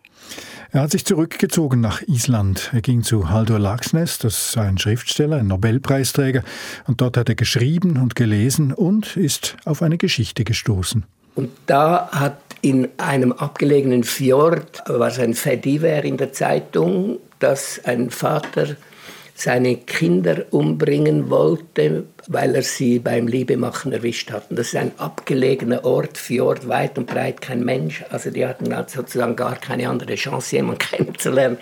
Er 0.71 0.81
hat 0.81 0.91
sich 0.91 1.03
zurückgezogen 1.03 1.81
nach 1.81 2.01
Island. 2.03 2.69
Er 2.73 2.81
ging 2.81 3.03
zu 3.03 3.29
Haldur 3.29 3.59
Laxness, 3.59 4.19
das 4.19 4.49
ist 4.49 4.57
ein 4.57 4.77
Schriftsteller, 4.77 5.37
ein 5.37 5.47
Nobelpreisträger, 5.47 6.43
und 6.87 7.01
dort 7.01 7.17
hat 7.17 7.27
er 7.27 7.35
geschrieben 7.35 7.97
und 7.97 8.15
gelesen 8.15 8.71
und 8.71 9.17
ist 9.17 9.57
auf 9.65 9.81
eine 9.81 9.97
Geschichte 9.97 10.43
gestoßen. 10.43 11.03
Und 11.35 11.49
da 11.65 12.09
hat 12.11 12.37
in 12.61 12.87
einem 12.97 13.31
abgelegenen 13.31 14.03
Fjord, 14.03 14.83
was 14.87 15.17
ein 15.17 15.33
Fediver 15.33 16.03
in 16.03 16.17
der 16.17 16.31
Zeitung, 16.31 17.17
dass 17.39 17.81
ein 17.83 18.11
Vater 18.11 18.75
seine 19.43 19.77
Kinder 19.77 20.45
umbringen 20.51 21.29
wollte, 21.29 22.03
weil 22.27 22.55
er 22.55 22.63
sie 22.63 22.99
beim 22.99 23.27
Liebemachen 23.27 23.91
erwischt 23.91 24.31
hat. 24.31 24.49
Und 24.49 24.59
das 24.59 24.67
ist 24.67 24.75
ein 24.75 24.91
abgelegener 24.97 25.83
Ort, 25.83 26.17
Fjord, 26.17 26.67
weit 26.67 26.97
und 26.97 27.07
breit 27.07 27.41
kein 27.41 27.63
Mensch. 27.65 28.03
Also 28.09 28.29
die 28.29 28.45
hatten 28.45 28.75
halt 28.75 28.89
sozusagen 28.89 29.35
gar 29.35 29.55
keine 29.55 29.89
andere 29.89 30.15
Chance, 30.15 30.57
jemanden 30.57 30.79
kennenzulernen. 30.91 31.57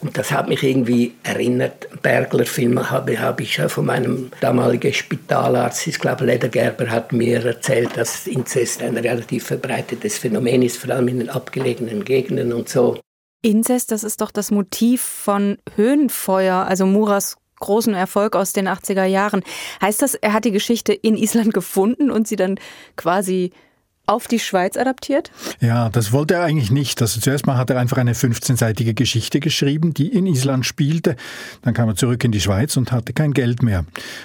Und 0.00 0.18
das 0.18 0.32
hat 0.32 0.48
mich 0.48 0.62
irgendwie 0.64 1.14
erinnert. 1.22 1.86
Bergler-Filme 2.02 2.90
habe, 2.90 3.20
habe 3.20 3.42
ich 3.44 3.60
von 3.60 3.86
meinem 3.86 4.30
damaligen 4.40 4.92
Spitalarzt, 4.92 5.86
ich 5.86 5.98
glaube 6.00 6.24
Ledergerber, 6.24 6.90
hat 6.90 7.12
mir 7.12 7.44
erzählt, 7.44 7.96
dass 7.96 8.26
Inzest 8.26 8.82
ein 8.82 8.96
relativ 8.96 9.44
verbreitetes 9.44 10.18
Phänomen 10.18 10.62
ist, 10.62 10.78
vor 10.78 10.92
allem 10.92 11.06
in 11.06 11.20
den 11.20 11.30
abgelegenen 11.30 12.04
Gegenden 12.04 12.52
und 12.52 12.68
so. 12.68 12.98
Inzest, 13.42 13.90
das 13.90 14.04
ist 14.04 14.20
doch 14.20 14.30
das 14.30 14.50
Motiv 14.50 15.02
von 15.02 15.58
Höhenfeuer, 15.74 16.64
also 16.66 16.86
Muras 16.86 17.36
großen 17.58 17.94
Erfolg 17.94 18.36
aus 18.36 18.52
den 18.52 18.68
80er 18.68 19.04
Jahren. 19.04 19.42
Heißt 19.80 20.02
das, 20.02 20.14
er 20.14 20.32
hat 20.32 20.44
die 20.44 20.50
Geschichte 20.50 20.92
in 20.92 21.16
Island 21.16 21.54
gefunden 21.54 22.10
und 22.10 22.26
sie 22.26 22.36
dann 22.36 22.58
quasi 22.96 23.52
auf 24.06 24.26
die 24.26 24.40
Schweiz 24.40 24.76
adaptiert? 24.76 25.30
Ja, 25.60 25.88
das 25.88 26.12
wollte 26.12 26.34
er 26.34 26.42
eigentlich 26.42 26.70
nicht. 26.72 27.00
Also 27.00 27.20
zuerst 27.20 27.46
mal 27.46 27.56
hat 27.56 27.70
er 27.70 27.78
einfach 27.78 27.98
eine 27.98 28.14
15-seitige 28.14 28.94
Geschichte 28.94 29.38
geschrieben, 29.38 29.94
die 29.94 30.08
in 30.08 30.26
Island 30.26 30.66
spielte. 30.66 31.16
Dann 31.62 31.72
kam 31.72 31.88
er 31.88 31.94
zurück 31.94 32.24
in 32.24 32.32
die 32.32 32.40
Schweiz 32.40 32.76
und 32.76 32.90
hatte 32.90 33.12
kein 33.12 33.32
Geld 33.32 33.62
mehr. 33.62 33.84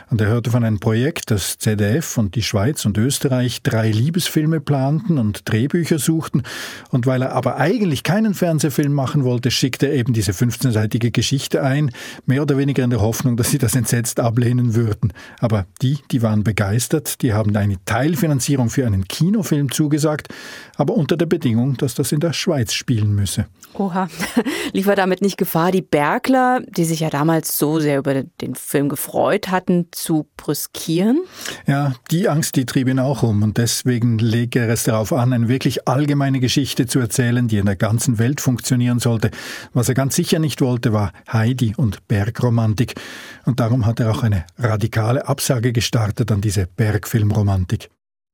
Und 0.10 0.20
er 0.20 0.28
hörte 0.28 0.50
von 0.50 0.64
einem 0.64 0.80
Projekt, 0.80 1.30
das 1.30 1.60
ZDF 1.60 2.18
und 2.18 2.34
die 2.36 2.42
Schweiz 2.42 2.86
und 2.86 2.98
Österreich 2.98 3.62
drei 3.62 3.92
Liebesfilme 3.92 4.62
planten 4.62 5.20
und 5.20 5.48
Drehbücher 5.48 6.00
suchten. 6.00 6.42
Und 6.90 7.06
weil 7.06 7.22
er 7.22 7.34
aber 7.34 7.58
eigentlich 7.58 8.02
keinen 8.02 8.34
Fernsehfilm 8.34 8.94
machen 8.94 9.24
wollte, 9.24 9.52
schickte 9.52 9.88
er 9.88 9.94
eben 9.94 10.14
diese 10.14 10.32
15-seitige 10.32 11.12
Geschichte 11.12 11.62
ein, 11.62 11.92
mehr 12.26 12.42
oder 12.42 12.58
weniger 12.58 12.84
in 12.84 12.90
der 12.90 13.02
Hoffnung, 13.02 13.38
dass 13.38 13.52
sie 13.52 13.60
das 13.60 13.76
entsetzt 13.76 14.20
ablehnen 14.20 14.74
würden. 14.74 15.14
Aber 15.40 15.68
die, 15.84 16.00
die 16.12 16.24
waren 16.24 16.44
begeistert, 16.44 17.22
die 17.22 17.34
haben 17.34 17.56
eine 17.56 17.78
Teilfinanzierung 17.86 18.70
für 18.72 18.86
einen 18.86 19.08
Kinofilm 19.08 19.67
ihm 19.68 19.72
zugesagt, 19.72 20.30
aber 20.76 20.96
unter 20.96 21.18
der 21.18 21.26
Bedingung, 21.26 21.78
dass 21.78 21.96
das 21.96 22.12
in 22.12 22.20
der 22.20 22.34
Schweiz 22.34 22.74
spielen 22.74 23.14
müsse. 23.14 23.48
Oha, 23.74 24.08
lief 24.74 24.88
er 24.88 24.96
damit 24.96 25.22
nicht 25.22 25.38
Gefahr, 25.38 25.72
die 25.72 25.82
Bergler, 25.82 26.62
die 26.68 26.86
sich 26.86 27.02
ja 27.02 27.10
damals 27.10 27.58
so 27.58 27.80
sehr 27.80 28.00
über 28.00 28.24
den 28.24 28.56
Film 28.56 28.90
gefreut 28.90 29.50
hatten, 29.50 29.88
zu 29.92 30.28
brüskieren? 30.38 31.22
Ja, 31.68 31.94
die 32.10 32.30
Angst, 32.30 32.56
die 32.56 32.66
trieb 32.66 32.88
ihn 32.88 33.00
auch 33.00 33.24
um 33.24 33.44
und 33.44 33.58
deswegen 33.58 34.18
legte 34.18 34.60
er 34.60 34.70
es 34.70 34.84
darauf 34.84 35.14
an, 35.14 35.34
eine 35.34 35.48
wirklich 35.48 35.88
allgemeine 35.88 36.40
Geschichte 36.40 36.88
zu 36.88 37.00
erzählen, 37.00 37.48
die 37.48 37.58
in 37.58 37.66
der 37.66 37.76
ganzen 37.76 38.20
Welt 38.20 38.42
funktionieren 38.42 39.00
sollte. 39.00 39.32
Was 39.74 39.90
er 39.90 39.96
ganz 39.96 40.16
sicher 40.16 40.40
nicht 40.40 40.62
wollte, 40.62 40.94
war 40.94 41.12
Heidi 41.32 41.74
und 41.76 42.08
Bergromantik. 42.08 42.96
Und 43.46 43.60
darum 43.60 43.86
hat 43.86 44.00
er 44.00 44.12
auch 44.12 44.24
eine 44.24 44.46
radikale 44.58 45.28
Absage 45.28 45.74
gestartet 45.74 46.32
an 46.32 46.42
diese 46.42 46.68
Bergfilmromantik. 46.68 47.90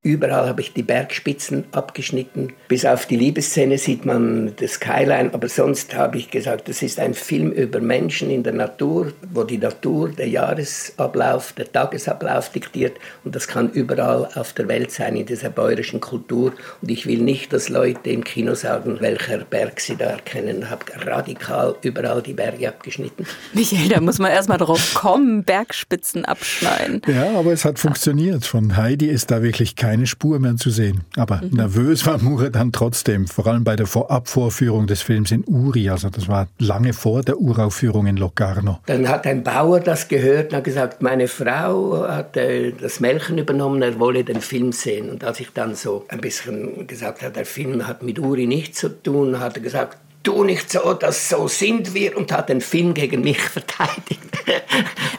Überall 0.06 0.50
habe 0.50 0.60
ich 0.60 0.74
die 0.74 0.84
Bergspitzen 0.84 1.63
abgeschnitten. 1.72 2.52
Bis 2.68 2.86
auf 2.86 3.06
die 3.06 3.16
Liebesszene 3.16 3.78
sieht 3.78 4.06
man 4.06 4.52
das 4.58 4.74
Skyline, 4.74 5.34
aber 5.34 5.48
sonst 5.48 5.96
habe 5.96 6.18
ich 6.18 6.30
gesagt, 6.30 6.68
das 6.68 6.82
ist 6.82 7.00
ein 7.00 7.13
Film 7.13 7.54
über 7.54 7.80
Menschen 7.80 8.30
in 8.30 8.44
der 8.44 8.52
Natur, 8.52 9.13
wo 9.32 9.46
die 9.46 9.58
Natur 9.58 10.10
der 10.10 10.28
Jahresablauf, 10.28 11.54
der 11.54 11.72
Tagesablauf 11.72 12.50
diktiert 12.50 12.98
und 13.24 13.34
das 13.34 13.48
kann 13.48 13.70
überall 13.70 14.28
auf 14.36 14.52
der 14.52 14.68
Welt 14.68 14.92
sein, 14.92 15.16
in 15.16 15.26
dieser 15.26 15.50
bäuerischen 15.50 16.02
Kultur. 16.02 16.52
Und 16.82 16.92
ich 16.92 17.06
will 17.06 17.20
nicht, 17.20 17.54
dass 17.54 17.70
Leute 17.70 18.10
im 18.10 18.26
Kino 18.26 18.56
sagen, 18.56 18.98
welcher 19.00 19.38
Berg 19.46 19.80
sie 19.80 19.96
da 19.96 20.06
erkennen. 20.08 20.63
Ich 20.63 20.70
habe 20.70 20.84
radikal 21.06 21.76
überall 21.82 22.22
die 22.22 22.34
Berge 22.34 22.68
abgeschnitten. 22.68 23.26
Michael, 23.54 23.88
da 23.88 24.02
muss 24.02 24.20
man 24.20 24.32
erstmal 24.32 24.58
drauf 24.58 24.96
kommen, 24.96 25.46
Bergspitzen 25.46 26.26
abschneiden. 26.26 27.02
Ja, 27.08 27.39
aber 27.39 27.54
es 27.54 27.63
hat 27.63 27.80
funktioniert. 27.80 28.46
Von 28.46 28.76
Heidi 28.76 29.08
ist 29.08 29.32
da 29.32 29.42
wirklich 29.42 29.78
kein 29.78 29.92
keine 29.93 30.08
Spur 30.08 30.39
mehr 30.39 30.56
zu 30.56 30.71
sehen. 30.71 31.01
Aber 31.17 31.41
mhm. 31.43 31.58
nervös 31.58 32.08
war 32.08 32.17
Mure 32.17 32.49
dann 32.49 32.71
trotzdem, 32.71 33.27
vor 33.27 33.45
allem 33.45 33.63
bei 33.63 33.75
der 33.75 33.86
Vorabvorführung 33.86 34.88
des 34.88 35.03
Films 35.03 35.32
in 35.32 35.43
Uri. 35.45 35.88
Also 35.88 36.10
das 36.10 36.27
war 36.27 36.47
lange 36.58 36.93
vor 36.93 37.21
der 37.21 37.38
Uraufführung 37.38 38.08
in 38.08 38.17
Locarno. 38.17 38.79
Dann 38.88 39.08
hat 39.08 39.27
ein 39.27 39.43
Bauer 39.43 39.79
das 39.79 40.08
gehört 40.08 40.51
und 40.51 40.58
hat 40.58 40.63
gesagt, 40.63 41.03
meine 41.03 41.27
Frau 41.27 42.08
hat 42.08 42.36
äh, 42.38 42.71
das 42.71 43.01
Melken 43.01 43.38
übernommen, 43.38 43.84
er 43.84 43.99
wolle 43.99 44.23
den 44.23 44.41
Film 44.41 44.71
sehen. 44.71 45.12
Und 45.12 45.23
als 45.23 45.39
ich 45.39 45.51
dann 45.53 45.75
so 45.75 46.06
ein 46.08 46.21
bisschen 46.21 46.88
gesagt 46.88 47.21
habe, 47.21 47.34
der 47.34 47.45
Film 47.45 47.88
hat 47.88 48.01
mit 48.01 48.17
Uri 48.17 48.47
nichts 48.47 48.79
zu 48.79 48.89
tun, 48.89 49.39
hat 49.39 49.58
er 49.58 49.62
gesagt, 49.62 49.99
tu 50.23 50.43
nicht 50.43 50.71
so, 50.71 50.93
dass 50.93 51.29
so 51.29 51.47
sind 51.47 51.93
wir 51.93 52.17
und 52.17 52.31
hat 52.31 52.49
den 52.49 52.62
Film 52.62 52.93
gegen 52.93 53.21
mich 53.21 53.41
verteidigt. 53.41 54.21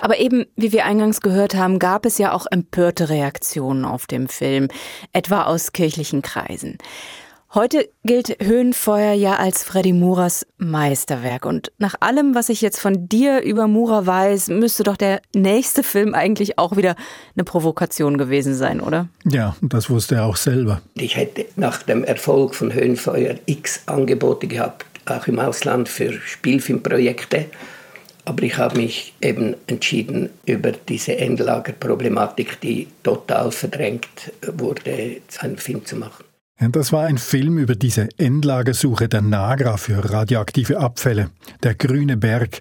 Aber 0.00 0.18
eben, 0.18 0.46
wie 0.56 0.72
wir 0.72 0.84
eingangs 0.84 1.20
gehört 1.20 1.54
haben, 1.54 1.78
gab 1.78 2.06
es 2.06 2.18
ja 2.18 2.32
auch 2.32 2.46
empörte 2.50 3.08
Reaktionen 3.08 3.84
auf 3.84 4.06
dem 4.06 4.28
Film, 4.28 4.68
etwa 5.12 5.44
aus 5.44 5.72
kirchlichen 5.72 6.22
Kreisen. 6.22 6.78
Heute 7.54 7.88
gilt 8.02 8.36
Höhenfeuer 8.42 9.12
ja 9.12 9.36
als 9.36 9.62
Freddy 9.62 9.92
Muras 9.92 10.44
Meisterwerk. 10.58 11.46
Und 11.46 11.70
nach 11.78 11.94
allem, 12.00 12.34
was 12.34 12.48
ich 12.48 12.60
jetzt 12.60 12.80
von 12.80 13.08
dir 13.08 13.42
über 13.42 13.68
Mura 13.68 14.04
weiß, 14.04 14.48
müsste 14.48 14.82
doch 14.82 14.96
der 14.96 15.22
nächste 15.36 15.84
Film 15.84 16.14
eigentlich 16.14 16.58
auch 16.58 16.76
wieder 16.76 16.96
eine 17.36 17.44
Provokation 17.44 18.18
gewesen 18.18 18.56
sein, 18.56 18.80
oder? 18.80 19.08
Ja, 19.24 19.54
das 19.62 19.88
wusste 19.88 20.16
er 20.16 20.24
auch 20.24 20.34
selber. 20.34 20.82
Ich 20.94 21.14
hätte 21.14 21.46
nach 21.54 21.84
dem 21.84 22.02
Erfolg 22.02 22.56
von 22.56 22.74
Höhenfeuer 22.74 23.36
x 23.46 23.82
Angebote 23.86 24.48
gehabt, 24.48 24.84
auch 25.06 25.26
im 25.26 25.38
Ausland 25.38 25.88
für 25.88 26.12
Spielfilmprojekte. 26.12 27.46
Aber 28.24 28.42
ich 28.42 28.56
habe 28.56 28.78
mich 28.78 29.14
eben 29.20 29.54
entschieden, 29.66 30.30
über 30.46 30.72
diese 30.72 31.18
Endlagerproblematik, 31.18 32.60
die 32.60 32.88
total 33.02 33.52
verdrängt 33.52 34.32
wurde, 34.56 35.20
einen 35.40 35.58
Film 35.58 35.84
zu 35.84 35.96
machen. 35.96 36.24
Das 36.70 36.92
war 36.92 37.06
ein 37.06 37.18
Film 37.18 37.58
über 37.58 37.74
diese 37.74 38.08
Endlagersuche 38.16 39.08
der 39.08 39.22
Nagra 39.22 39.76
für 39.76 40.10
radioaktive 40.10 40.78
Abfälle, 40.78 41.30
der 41.62 41.74
grüne 41.74 42.16
Berg. 42.16 42.60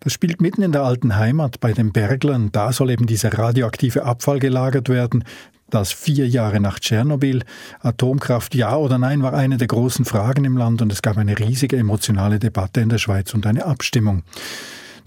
Das 0.00 0.12
spielt 0.12 0.40
mitten 0.40 0.62
in 0.62 0.72
der 0.72 0.82
alten 0.82 1.16
Heimat 1.16 1.60
bei 1.60 1.72
den 1.72 1.92
Berglern. 1.92 2.50
Da 2.52 2.72
soll 2.72 2.90
eben 2.90 3.06
dieser 3.06 3.32
radioaktive 3.32 4.04
Abfall 4.04 4.40
gelagert 4.40 4.88
werden. 4.88 5.24
Das 5.70 5.92
vier 5.92 6.26
Jahre 6.26 6.60
nach 6.60 6.78
Tschernobyl. 6.78 7.42
Atomkraft 7.80 8.54
ja 8.54 8.76
oder 8.76 8.96
nein 8.96 9.22
war 9.22 9.34
eine 9.34 9.58
der 9.58 9.66
großen 9.66 10.06
Fragen 10.06 10.44
im 10.46 10.56
Land 10.56 10.80
und 10.80 10.90
es 10.90 11.02
gab 11.02 11.18
eine 11.18 11.38
riesige 11.38 11.76
emotionale 11.76 12.38
Debatte 12.38 12.80
in 12.80 12.88
der 12.88 12.98
Schweiz 12.98 13.34
und 13.34 13.46
eine 13.46 13.66
Abstimmung. 13.66 14.22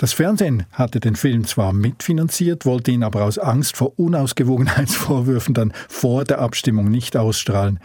Das 0.02 0.14
Fernsehen 0.14 0.66
hatte 0.72 1.00
den 1.00 1.16
Film 1.16 1.46
zwar 1.46 1.74
mitfinanziert, 1.74 2.66
wollte 2.66 2.92
ihn 2.92 3.04
aber 3.04 3.24
aus 3.24 3.38
Angst 3.38 3.78
vor 3.78 4.00
Unausgewogenheitsvorwürfen 4.00 5.54
dann 5.54 5.74
vor 5.90 6.24
der 6.24 6.40
Abstimmung 6.40 6.90
nicht 6.90 7.16
ausstrahlen. 7.18 7.80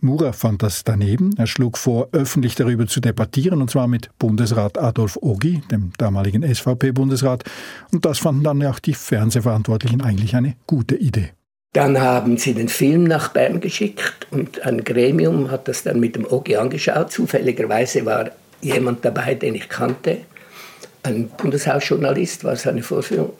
Mura 0.00 0.32
fand 0.32 0.62
das 0.62 0.84
daneben. 0.84 1.34
Er 1.38 1.46
schlug 1.46 1.78
vor, 1.78 2.08
öffentlich 2.12 2.54
darüber 2.56 2.86
zu 2.86 3.00
debattieren, 3.00 3.62
und 3.62 3.70
zwar 3.70 3.88
mit 3.88 4.10
Bundesrat 4.18 4.76
Adolf 4.76 5.18
Ogi, 5.22 5.62
dem 5.70 5.92
damaligen 5.96 6.42
SVP-Bundesrat. 6.42 7.44
Und 7.90 8.04
das 8.04 8.18
fanden 8.18 8.44
dann 8.44 8.62
auch 8.66 8.78
die 8.78 8.94
Fernsehverantwortlichen 8.94 10.02
eigentlich 10.02 10.36
eine 10.36 10.56
gute 10.66 10.96
Idee. 10.96 11.30
Dann 11.72 12.00
haben 12.00 12.36
sie 12.36 12.52
den 12.52 12.68
Film 12.68 13.04
nach 13.04 13.28
Bern 13.28 13.60
geschickt 13.60 14.26
und 14.30 14.60
ein 14.66 14.84
Gremium 14.84 15.50
hat 15.50 15.68
das 15.68 15.82
dann 15.82 16.00
mit 16.00 16.16
dem 16.16 16.30
OG 16.30 16.56
angeschaut. 16.56 17.10
Zufälligerweise 17.10 18.04
war 18.04 18.30
jemand 18.60 19.04
dabei, 19.04 19.34
den 19.34 19.54
ich 19.54 19.70
kannte. 19.70 20.18
Ein 21.02 21.28
Bundeshausjournalist 21.28 22.44
war 22.44 22.56
seine 22.56 22.82
Vorführung. 22.82 23.32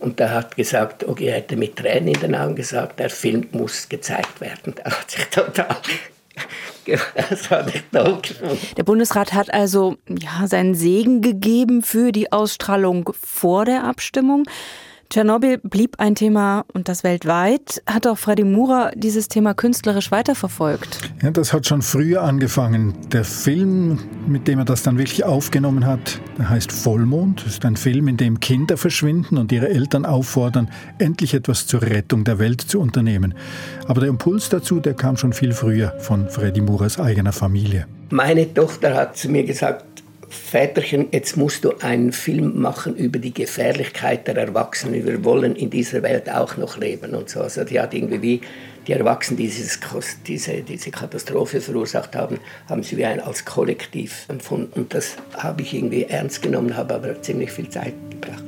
Und 0.00 0.18
der 0.18 0.32
hat 0.32 0.56
gesagt, 0.56 1.06
OG 1.06 1.20
hätte 1.20 1.56
mit 1.56 1.76
Tränen 1.76 2.08
in 2.08 2.20
den 2.20 2.34
Augen 2.34 2.56
gesagt, 2.56 2.98
der 2.98 3.10
Film 3.10 3.46
muss 3.52 3.88
gezeigt 3.88 4.40
werden. 4.40 4.74
Da 4.76 4.90
hat 4.90 5.10
sich 5.10 5.24
total 5.26 5.76
Der 8.76 8.82
Bundesrat 8.82 9.32
hat 9.32 9.52
also 9.52 9.96
ja, 10.08 10.46
seinen 10.46 10.74
Segen 10.74 11.22
gegeben 11.22 11.82
für 11.82 12.12
die 12.12 12.32
Ausstrahlung 12.32 13.10
vor 13.22 13.64
der 13.64 13.84
Abstimmung. 13.84 14.44
Tschernobyl 15.10 15.58
blieb 15.58 15.98
ein 15.98 16.14
Thema 16.14 16.64
und 16.72 16.88
das 16.88 17.04
weltweit. 17.04 17.82
Hat 17.86 18.06
auch 18.06 18.18
Freddy 18.18 18.44
Mura 18.44 18.90
dieses 18.94 19.28
Thema 19.28 19.54
künstlerisch 19.54 20.10
weiterverfolgt? 20.10 20.98
Ja, 21.22 21.30
das 21.30 21.52
hat 21.52 21.66
schon 21.66 21.82
früher 21.82 22.22
angefangen. 22.22 22.94
Der 23.12 23.24
Film, 23.24 23.98
mit 24.26 24.48
dem 24.48 24.58
er 24.58 24.64
das 24.64 24.82
dann 24.82 24.98
wirklich 24.98 25.24
aufgenommen 25.24 25.86
hat, 25.86 26.20
der 26.38 26.50
heißt 26.50 26.72
Vollmond. 26.72 27.44
Das 27.44 27.54
ist 27.54 27.64
ein 27.64 27.76
Film, 27.76 28.08
in 28.08 28.16
dem 28.16 28.40
Kinder 28.40 28.76
verschwinden 28.76 29.38
und 29.38 29.52
ihre 29.52 29.68
Eltern 29.68 30.06
auffordern, 30.06 30.70
endlich 30.98 31.34
etwas 31.34 31.66
zur 31.66 31.82
Rettung 31.82 32.24
der 32.24 32.38
Welt 32.38 32.60
zu 32.60 32.80
unternehmen. 32.80 33.34
Aber 33.86 34.00
der 34.00 34.10
Impuls 34.10 34.48
dazu, 34.48 34.80
der 34.80 34.94
kam 34.94 35.16
schon 35.16 35.32
viel 35.32 35.52
früher 35.52 35.94
von 35.98 36.28
Freddy 36.28 36.60
Muras 36.60 36.98
eigener 36.98 37.32
Familie. 37.32 37.86
Meine 38.10 38.52
Tochter 38.52 38.94
hat 38.94 39.16
zu 39.16 39.28
mir 39.28 39.44
gesagt, 39.44 40.03
Väterchen, 40.34 41.08
jetzt 41.12 41.36
musst 41.36 41.64
du 41.64 41.72
einen 41.80 42.12
Film 42.12 42.60
machen 42.60 42.94
über 42.96 43.18
die 43.18 43.32
Gefährlichkeit 43.32 44.26
der 44.28 44.36
Erwachsenen. 44.36 45.06
Wir 45.06 45.24
wollen 45.24 45.56
in 45.56 45.70
dieser 45.70 46.02
Welt 46.02 46.30
auch 46.30 46.56
noch 46.56 46.76
leben 46.76 47.14
und 47.14 47.30
so. 47.30 47.40
Also 47.40 47.64
die 47.64 47.80
hat 47.80 47.94
irgendwie 47.94 48.22
wie 48.22 48.40
die 48.86 48.92
Erwachsenen, 48.92 49.38
die 49.38 49.46
dieses, 49.46 49.80
diese, 50.26 50.62
diese 50.62 50.90
Katastrophe 50.90 51.60
verursacht 51.60 52.14
haben, 52.14 52.38
haben 52.68 52.82
sie 52.82 52.96
wie 52.96 53.04
ein 53.04 53.20
als 53.20 53.44
Kollektiv 53.44 54.26
empfunden. 54.28 54.80
Und 54.80 54.94
das 54.94 55.16
habe 55.38 55.62
ich 55.62 55.72
irgendwie 55.72 56.04
ernst 56.04 56.42
genommen, 56.42 56.76
habe 56.76 56.94
aber 56.94 57.22
ziemlich 57.22 57.50
viel 57.50 57.68
Zeit 57.68 57.94
gebracht. 58.10 58.43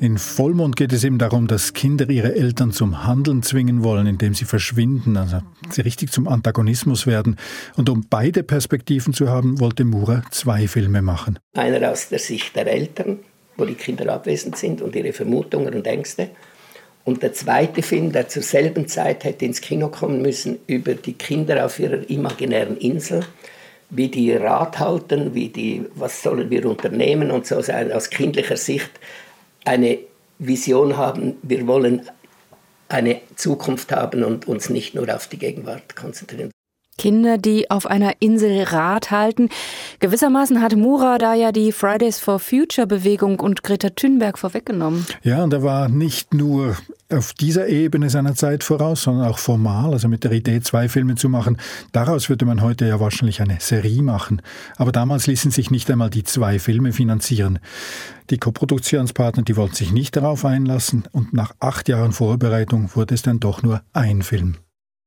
In 0.00 0.16
Vollmond 0.16 0.76
geht 0.76 0.94
es 0.94 1.04
eben 1.04 1.18
darum, 1.18 1.46
dass 1.46 1.74
Kinder 1.74 2.08
ihre 2.08 2.34
Eltern 2.34 2.72
zum 2.72 3.04
Handeln 3.06 3.42
zwingen 3.42 3.84
wollen, 3.84 4.06
indem 4.06 4.32
sie 4.32 4.46
verschwinden, 4.46 5.18
also 5.18 5.42
sie 5.68 5.82
richtig 5.82 6.10
zum 6.10 6.26
Antagonismus 6.26 7.06
werden. 7.06 7.36
Und 7.76 7.90
um 7.90 8.06
beide 8.08 8.42
Perspektiven 8.42 9.12
zu 9.12 9.28
haben, 9.28 9.60
wollte 9.60 9.84
Mura 9.84 10.22
zwei 10.30 10.68
Filme 10.68 11.02
machen. 11.02 11.38
Einer 11.52 11.92
aus 11.92 12.08
der 12.08 12.18
Sicht 12.18 12.56
der 12.56 12.66
Eltern, 12.66 13.18
wo 13.58 13.66
die 13.66 13.74
Kinder 13.74 14.10
abwesend 14.10 14.56
sind 14.56 14.80
und 14.80 14.96
ihre 14.96 15.12
Vermutungen 15.12 15.74
und 15.74 15.86
Ängste. 15.86 16.30
Und 17.04 17.22
der 17.22 17.34
zweite 17.34 17.82
Film, 17.82 18.10
der 18.10 18.26
zur 18.26 18.42
selben 18.42 18.88
Zeit 18.88 19.24
hätte 19.24 19.44
ins 19.44 19.60
Kino 19.60 19.88
kommen 19.88 20.22
müssen, 20.22 20.60
über 20.66 20.94
die 20.94 21.12
Kinder 21.12 21.66
auf 21.66 21.78
ihrer 21.78 22.08
imaginären 22.08 22.78
Insel 22.78 23.26
wie 23.90 24.08
die 24.08 24.32
Rat 24.32 24.78
halten, 24.78 25.34
wie 25.34 25.48
die, 25.48 25.84
was 25.94 26.22
sollen 26.22 26.48
wir 26.48 26.64
unternehmen 26.64 27.30
und 27.30 27.46
so 27.46 27.56
aus 27.56 28.08
kindlicher 28.08 28.56
Sicht 28.56 28.90
eine 29.64 29.98
Vision 30.38 30.96
haben, 30.96 31.36
wir 31.42 31.66
wollen 31.66 32.02
eine 32.88 33.20
Zukunft 33.36 33.92
haben 33.92 34.24
und 34.24 34.48
uns 34.48 34.70
nicht 34.70 34.94
nur 34.94 35.14
auf 35.14 35.28
die 35.28 35.38
Gegenwart 35.38 35.94
konzentrieren. 35.94 36.50
Kinder, 36.98 37.38
die 37.38 37.70
auf 37.70 37.86
einer 37.86 38.14
Insel 38.18 38.62
Rat 38.62 39.10
halten. 39.10 39.48
Gewissermaßen 40.00 40.60
hat 40.60 40.76
Mura 40.76 41.16
da 41.16 41.32
ja 41.32 41.50
die 41.50 41.72
Fridays 41.72 42.18
for 42.20 42.38
Future 42.38 42.86
Bewegung 42.86 43.40
und 43.40 43.62
Greta 43.62 43.88
Thunberg 43.90 44.38
vorweggenommen. 44.38 45.06
Ja, 45.22 45.42
und 45.42 45.52
er 45.54 45.62
war 45.62 45.88
nicht 45.88 46.34
nur 46.34 46.76
auf 47.12 47.32
dieser 47.32 47.68
Ebene 47.68 48.10
seiner 48.10 48.34
Zeit 48.34 48.64
voraus, 48.64 49.02
sondern 49.02 49.26
auch 49.26 49.38
formal, 49.38 49.92
also 49.92 50.08
mit 50.08 50.24
der 50.24 50.32
Idee, 50.32 50.60
zwei 50.60 50.88
Filme 50.88 51.14
zu 51.16 51.28
machen. 51.28 51.56
Daraus 51.92 52.28
würde 52.28 52.44
man 52.44 52.62
heute 52.62 52.86
ja 52.86 53.00
wahrscheinlich 53.00 53.40
eine 53.40 53.58
Serie 53.60 54.02
machen. 54.02 54.42
Aber 54.76 54.92
damals 54.92 55.26
ließen 55.26 55.50
sich 55.50 55.70
nicht 55.70 55.90
einmal 55.90 56.10
die 56.10 56.24
zwei 56.24 56.58
Filme 56.58 56.92
finanzieren. 56.92 57.58
Die 58.30 58.38
Koproduktionspartner, 58.38 59.42
die 59.42 59.56
wollten 59.56 59.74
sich 59.74 59.92
nicht 59.92 60.16
darauf 60.16 60.44
einlassen 60.44 61.04
und 61.12 61.32
nach 61.32 61.52
acht 61.60 61.88
Jahren 61.88 62.12
Vorbereitung 62.12 62.90
wurde 62.94 63.14
es 63.14 63.22
dann 63.22 63.40
doch 63.40 63.62
nur 63.62 63.82
ein 63.92 64.22
Film. 64.22 64.56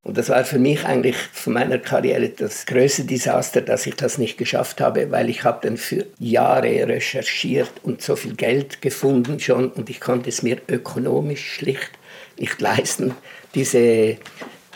Und 0.04 0.18
das 0.18 0.28
war 0.28 0.44
für 0.44 0.58
mich 0.58 0.84
eigentlich 0.84 1.16
von 1.16 1.54
meiner 1.54 1.78
Karriere 1.78 2.28
das 2.28 2.66
größte 2.66 3.04
Desaster, 3.04 3.62
dass 3.62 3.86
ich 3.86 3.96
das 3.96 4.18
nicht 4.18 4.36
geschafft 4.36 4.82
habe, 4.82 5.10
weil 5.10 5.30
ich 5.30 5.44
habe 5.44 5.66
dann 5.66 5.78
für 5.78 6.04
Jahre 6.18 6.86
recherchiert 6.86 7.72
und 7.82 8.02
so 8.02 8.14
viel 8.14 8.34
Geld 8.34 8.82
gefunden 8.82 9.40
schon 9.40 9.70
und 9.70 9.88
ich 9.88 10.00
konnte 10.00 10.28
es 10.28 10.42
mir 10.42 10.58
ökonomisch 10.68 11.54
schlicht 11.54 11.90
nicht 12.38 12.60
leisten, 12.60 13.14
diese 13.54 14.16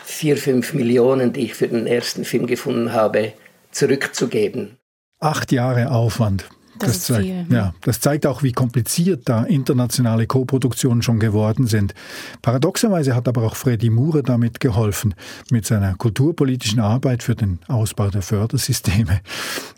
vier, 0.05 0.37
fünf 0.37 0.75
Millionen, 0.75 1.33
die 1.33 1.47
ich 1.47 1.55
für 1.55 1.69
den 1.69 1.87
ersten 1.87 2.25
Film 2.25 2.47
gefunden 2.47 2.93
habe, 2.93 3.33
zurückzugeben. 3.71 4.79
Acht 5.21 5.53
Jahre 5.53 5.91
Aufwand 5.91 6.49
Das, 6.79 6.91
das 6.91 7.03
zeigt, 7.05 7.53
ja, 7.53 7.75
das 7.83 8.01
zeigt 8.01 8.27
auch, 8.27 8.43
wie 8.43 8.53
kompliziert 8.53 9.29
da 9.29 9.45
internationale 9.45 10.27
Koproduktionen 10.27 11.03
schon 11.03 11.19
geworden 11.19 11.67
sind. 11.67 11.95
Paradoxerweise 12.43 13.15
hat 13.15 13.29
aber 13.29 13.43
auch 13.43 13.57
Freddy 13.57 13.91
Mure 13.91 14.23
damit 14.23 14.61
geholfen, 14.61 15.15
mit 15.51 15.67
seiner 15.67 15.95
kulturpolitischen 15.95 16.81
Arbeit 16.81 17.23
für 17.23 17.35
den 17.35 17.59
Ausbau 17.69 18.11
der 18.11 18.23
Fördersysteme. 18.23 19.21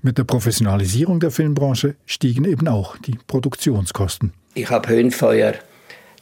Mit 0.03 0.19
der 0.19 0.25
Professionalisierung 0.25 1.21
der 1.21 1.31
Filmbranche 1.31 1.97
stiegen 2.07 2.45
eben 2.45 2.69
auch 2.69 2.97
die 2.99 3.19
Produktionskosten. 3.27 4.33
Ich 4.55 4.71
habe 4.71 4.89
Höhenfeuer 4.89 5.55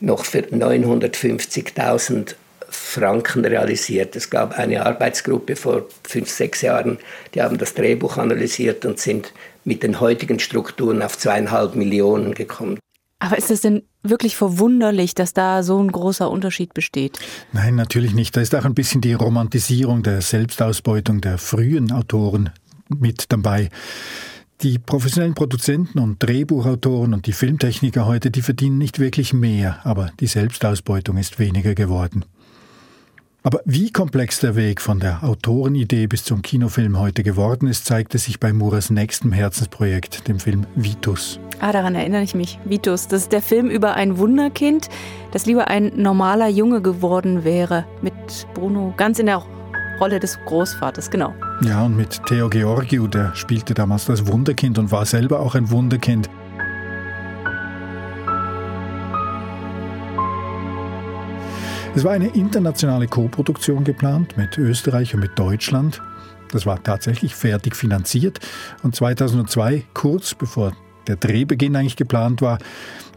noch 0.00 0.24
für 0.24 0.40
950.000 0.40 2.34
Franken 2.78 3.44
realisiert. 3.44 4.16
Es 4.16 4.30
gab 4.30 4.58
eine 4.58 4.86
Arbeitsgruppe 4.86 5.56
vor 5.56 5.86
fünf, 6.04 6.30
sechs 6.30 6.62
Jahren, 6.62 6.98
die 7.34 7.42
haben 7.42 7.58
das 7.58 7.74
Drehbuch 7.74 8.16
analysiert 8.16 8.84
und 8.86 8.98
sind 8.98 9.32
mit 9.64 9.82
den 9.82 10.00
heutigen 10.00 10.38
Strukturen 10.38 11.02
auf 11.02 11.18
zweieinhalb 11.18 11.74
Millionen 11.74 12.34
gekommen. 12.34 12.78
Aber 13.20 13.36
ist 13.36 13.50
es 13.50 13.60
denn 13.60 13.82
wirklich 14.02 14.36
verwunderlich, 14.36 15.14
dass 15.14 15.34
da 15.34 15.62
so 15.62 15.82
ein 15.82 15.90
großer 15.90 16.30
Unterschied 16.30 16.72
besteht? 16.72 17.18
Nein, 17.52 17.74
natürlich 17.74 18.14
nicht. 18.14 18.36
Da 18.36 18.40
ist 18.40 18.54
auch 18.54 18.64
ein 18.64 18.74
bisschen 18.74 19.00
die 19.00 19.12
Romantisierung 19.12 20.02
der 20.02 20.20
Selbstausbeutung 20.20 21.20
der 21.20 21.36
frühen 21.36 21.90
Autoren 21.90 22.50
mit 22.88 23.24
dabei. 23.32 23.70
Die 24.62 24.78
professionellen 24.78 25.34
Produzenten 25.34 25.98
und 25.98 26.22
Drehbuchautoren 26.22 27.14
und 27.14 27.26
die 27.26 27.32
Filmtechniker 27.32 28.06
heute, 28.06 28.30
die 28.30 28.42
verdienen 28.42 28.78
nicht 28.78 28.98
wirklich 28.98 29.32
mehr, 29.32 29.80
aber 29.84 30.10
die 30.18 30.26
Selbstausbeutung 30.26 31.16
ist 31.16 31.38
weniger 31.38 31.74
geworden. 31.74 32.24
Aber 33.48 33.62
wie 33.64 33.90
komplex 33.90 34.40
der 34.40 34.56
Weg 34.56 34.78
von 34.78 35.00
der 35.00 35.24
Autorenidee 35.24 36.06
bis 36.06 36.22
zum 36.22 36.42
Kinofilm 36.42 36.98
heute 36.98 37.22
geworden 37.22 37.66
ist, 37.66 37.86
zeigte 37.86 38.18
sich 38.18 38.38
bei 38.38 38.52
Muras 38.52 38.90
nächstem 38.90 39.32
Herzensprojekt, 39.32 40.28
dem 40.28 40.38
Film 40.38 40.66
Vitus. 40.74 41.40
Ah, 41.58 41.72
daran 41.72 41.94
erinnere 41.94 42.20
ich 42.20 42.34
mich. 42.34 42.58
Vitus, 42.66 43.08
das 43.08 43.22
ist 43.22 43.32
der 43.32 43.40
Film 43.40 43.70
über 43.70 43.94
ein 43.94 44.18
Wunderkind, 44.18 44.90
das 45.32 45.46
lieber 45.46 45.68
ein 45.68 45.92
normaler 45.96 46.48
Junge 46.48 46.82
geworden 46.82 47.42
wäre. 47.42 47.86
Mit 48.02 48.12
Bruno 48.52 48.92
ganz 48.98 49.18
in 49.18 49.24
der 49.24 49.42
Rolle 49.98 50.20
des 50.20 50.38
Großvaters, 50.44 51.10
genau. 51.10 51.32
Ja, 51.62 51.86
und 51.86 51.96
mit 51.96 52.20
Theo 52.26 52.50
Georgiou, 52.50 53.06
der 53.06 53.34
spielte 53.34 53.72
damals 53.72 54.04
das 54.04 54.26
Wunderkind 54.26 54.78
und 54.78 54.92
war 54.92 55.06
selber 55.06 55.40
auch 55.40 55.54
ein 55.54 55.70
Wunderkind. 55.70 56.28
Es 61.98 62.04
war 62.04 62.12
eine 62.12 62.28
internationale 62.28 63.08
Koproduktion 63.08 63.82
geplant 63.82 64.36
mit 64.36 64.56
Österreich 64.56 65.14
und 65.14 65.20
mit 65.20 65.36
Deutschland. 65.36 66.00
Das 66.52 66.64
war 66.64 66.80
tatsächlich 66.80 67.34
fertig 67.34 67.74
finanziert 67.74 68.38
und 68.84 68.94
2002, 68.94 69.82
kurz 69.94 70.32
bevor 70.32 70.74
der 71.06 71.16
Drehbeginn 71.16 71.76
eigentlich 71.76 71.96
geplant 71.96 72.42
war, 72.42 72.58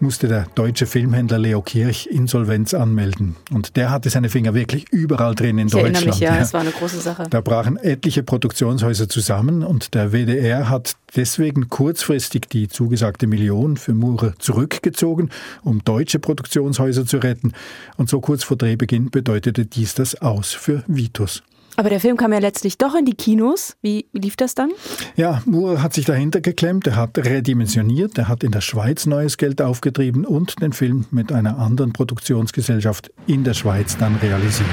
musste 0.02 0.28
der 0.28 0.48
deutsche 0.56 0.86
Filmhändler 0.86 1.38
Leo 1.38 1.62
Kirch 1.62 2.08
Insolvenz 2.08 2.74
anmelden. 2.74 3.36
Und 3.52 3.76
der 3.76 3.92
hatte 3.92 4.10
seine 4.10 4.30
Finger 4.30 4.54
wirklich 4.54 4.90
überall 4.92 5.36
drin 5.36 5.58
in 5.58 5.68
ich 5.68 5.74
Deutschland. 5.74 5.96
Erinnere 5.96 6.14
mich, 6.14 6.20
ja, 6.20 6.38
es 6.38 6.54
war 6.54 6.62
eine 6.62 6.72
große 6.72 7.00
Sache. 7.00 7.28
Da 7.30 7.42
brachen 7.42 7.78
etliche 7.78 8.24
Produktionshäuser 8.24 9.08
zusammen 9.08 9.64
und 9.64 9.94
der 9.94 10.12
WDR 10.12 10.70
hat 10.70 10.96
deswegen 11.16 11.70
kurzfristig 11.70 12.48
die 12.50 12.68
zugesagte 12.68 13.28
Million 13.28 13.78
für 13.78 13.94
Mure 13.94 14.34
zurückgezogen, 14.40 15.30
um 15.64 15.84
deutsche 15.84 16.20
Produktionshäuser 16.20 17.06
zu 17.06 17.18
retten. 17.18 17.54
Und 17.98 18.10
so 18.10 18.22
kurz 18.22 18.44
vor 18.44 18.58
Drehbeginn 18.58 19.12
bedeutete 19.12 19.66
dies 19.66 19.94
das 19.94 20.22
Aus 20.22 20.54
für 20.54 20.84
Vitus. 20.88 21.44
Aber 21.78 21.90
der 21.90 22.00
Film 22.00 22.18
kam 22.18 22.34
ja 22.34 22.40
letztlich 22.40 22.78
doch 22.78 22.96
in 22.96 23.06
die 23.06 23.14
Kinos. 23.14 23.76
Wie 23.82 24.06
lief 24.14 24.36
das 24.36 24.56
dann? 24.56 24.72
Ja, 25.16 25.42
Moore 25.46 25.82
hat 25.82 25.94
sich 25.94 26.06
dahinter 26.06 26.42
geklemmt, 26.42 26.88
er 26.88 26.96
hat 26.96 27.18
redimensioniert, 27.18 28.18
er 28.18 28.28
hat 28.28 28.44
in 28.44 28.52
der 28.52 28.62
Schweiz 28.62 29.06
neues 29.06 29.38
Geld 29.38 29.62
aufgetrieben 29.62 30.26
und 30.26 30.62
den 30.62 30.74
Film 30.74 31.06
mit 31.12 31.32
einer 31.32 31.58
anderen 31.58 31.94
Produktionsgesellschaft 31.94 33.12
in 33.28 33.44
der 33.44 33.54
Schweiz 33.54 33.98
dann 33.98 34.16
realisiert. 34.18 34.68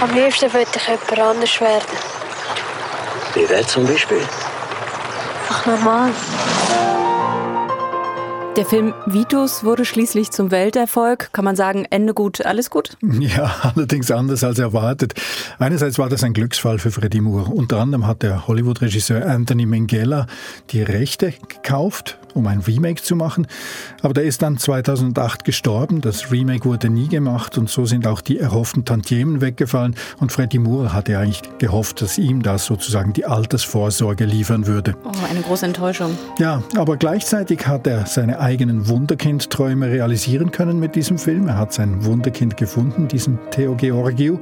Am 0.00 0.14
liebsten 0.14 0.52
würde 0.52 0.66
ich 0.74 0.86
jemand 0.86 1.18
anders 1.18 1.60
werden. 1.60 1.84
Wie 3.34 3.48
wer 3.48 3.66
zum 3.66 3.86
Beispiel? 3.86 4.20
Ach, 5.48 5.66
normal. 5.66 6.10
Der 8.56 8.64
Film 8.64 8.94
Vitus 9.06 9.64
wurde 9.64 9.84
schließlich 9.84 10.30
zum 10.30 10.52
Welterfolg. 10.52 11.32
Kann 11.32 11.44
man 11.44 11.56
sagen, 11.56 11.86
Ende 11.90 12.14
gut, 12.14 12.46
alles 12.46 12.70
gut? 12.70 12.96
Ja, 13.24 13.72
allerdings 13.74 14.12
anders 14.12 14.44
als 14.44 14.60
erwartet. 14.60 15.14
Einerseits 15.58 15.98
war 15.98 16.08
das 16.08 16.22
ein 16.22 16.34
Glücksfall 16.34 16.78
für 16.78 16.92
Freddie 16.92 17.20
Moore. 17.20 17.50
Unter 17.50 17.80
anderem 17.80 18.06
hat 18.06 18.22
der 18.22 18.46
Hollywood-Regisseur 18.46 19.26
Anthony 19.26 19.66
Minghella 19.66 20.28
die 20.70 20.82
Rechte 20.82 21.32
gekauft 21.48 22.18
um 22.34 22.46
ein 22.46 22.60
Remake 22.60 23.02
zu 23.02 23.16
machen. 23.16 23.46
Aber 24.02 24.12
der 24.12 24.24
ist 24.24 24.42
dann 24.42 24.58
2008 24.58 25.44
gestorben. 25.44 26.00
Das 26.00 26.30
Remake 26.30 26.64
wurde 26.64 26.90
nie 26.90 27.08
gemacht 27.08 27.56
und 27.56 27.70
so 27.70 27.86
sind 27.86 28.06
auch 28.06 28.20
die 28.20 28.38
erhofften 28.38 28.84
Tantiemen 28.84 29.40
weggefallen. 29.40 29.94
Und 30.18 30.32
Freddie 30.32 30.58
Moore 30.58 30.92
hatte 30.92 31.18
eigentlich 31.18 31.42
gehofft, 31.58 32.02
dass 32.02 32.18
ihm 32.18 32.42
das 32.42 32.66
sozusagen 32.66 33.12
die 33.12 33.24
Altersvorsorge 33.24 34.24
liefern 34.24 34.66
würde. 34.66 34.96
Oh, 35.04 35.12
eine 35.30 35.40
große 35.40 35.66
Enttäuschung. 35.66 36.16
Ja, 36.38 36.62
aber 36.76 36.96
gleichzeitig 36.96 37.66
hat 37.66 37.86
er 37.86 38.06
seine 38.06 38.40
eigenen 38.44 38.88
Wunderkind-Träume 38.88 39.90
realisieren 39.90 40.50
können 40.50 40.78
mit 40.78 40.94
diesem 40.94 41.16
Film. 41.18 41.48
Er 41.48 41.56
hat 41.56 41.72
sein 41.72 42.04
Wunderkind 42.04 42.58
gefunden, 42.58 43.08
diesen 43.08 43.38
Theo 43.50 43.74
Georgiou. 43.74 44.38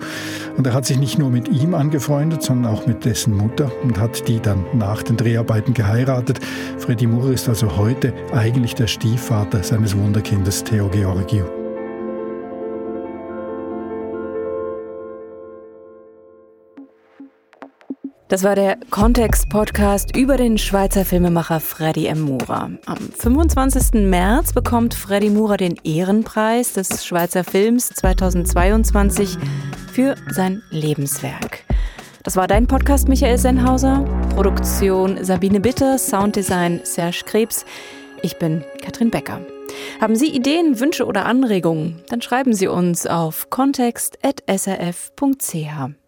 Und 0.56 0.66
er 0.66 0.74
hat 0.74 0.84
sich 0.84 0.98
nicht 0.98 1.18
nur 1.18 1.30
mit 1.30 1.48
ihm 1.48 1.74
angefreundet, 1.74 2.42
sondern 2.42 2.72
auch 2.72 2.84
mit 2.86 3.04
dessen 3.04 3.36
Mutter 3.36 3.70
und 3.84 3.98
hat 3.98 4.26
die 4.28 4.40
dann 4.40 4.64
nach 4.74 5.02
den 5.04 5.16
Dreharbeiten 5.16 5.72
geheiratet. 5.72 6.40
Freddie 6.78 7.06
Moore 7.06 7.32
ist 7.32 7.48
also 7.48 7.76
heute 7.76 8.12
eigentlich 8.34 8.74
der 8.74 8.88
Stiefvater 8.88 9.62
seines 9.62 9.96
Wunderkindes 9.96 10.64
Theo 10.64 10.88
Georgiou. 10.88 11.62
Das 18.32 18.42
war 18.44 18.54
der 18.54 18.78
Kontext-Podcast 18.88 20.16
über 20.16 20.38
den 20.38 20.56
Schweizer 20.56 21.04
Filmemacher 21.04 21.60
Freddy 21.60 22.06
M. 22.06 22.22
Mura. 22.22 22.70
Am 22.86 22.96
25. 22.96 24.08
März 24.08 24.54
bekommt 24.54 24.94
Freddy 24.94 25.28
Mura 25.28 25.58
den 25.58 25.76
Ehrenpreis 25.84 26.72
des 26.72 27.04
Schweizer 27.04 27.44
Films 27.44 27.90
2022 27.90 29.36
für 29.92 30.14
sein 30.30 30.62
Lebenswerk. 30.70 31.64
Das 32.22 32.36
war 32.36 32.48
dein 32.48 32.66
Podcast, 32.66 33.06
Michael 33.06 33.36
Sennhauser. 33.36 34.02
Produktion 34.34 35.22
Sabine 35.22 35.60
Bitter, 35.60 35.98
Sounddesign 35.98 36.80
Serge 36.84 37.24
Krebs. 37.26 37.66
Ich 38.22 38.38
bin 38.38 38.64
Katrin 38.80 39.10
Becker. 39.10 39.42
Haben 40.00 40.16
Sie 40.16 40.34
Ideen, 40.34 40.80
Wünsche 40.80 41.04
oder 41.04 41.26
Anregungen? 41.26 42.00
Dann 42.08 42.22
schreiben 42.22 42.54
Sie 42.54 42.68
uns 42.68 43.06
auf 43.06 43.50
kontext.srf.ch. 43.50 46.01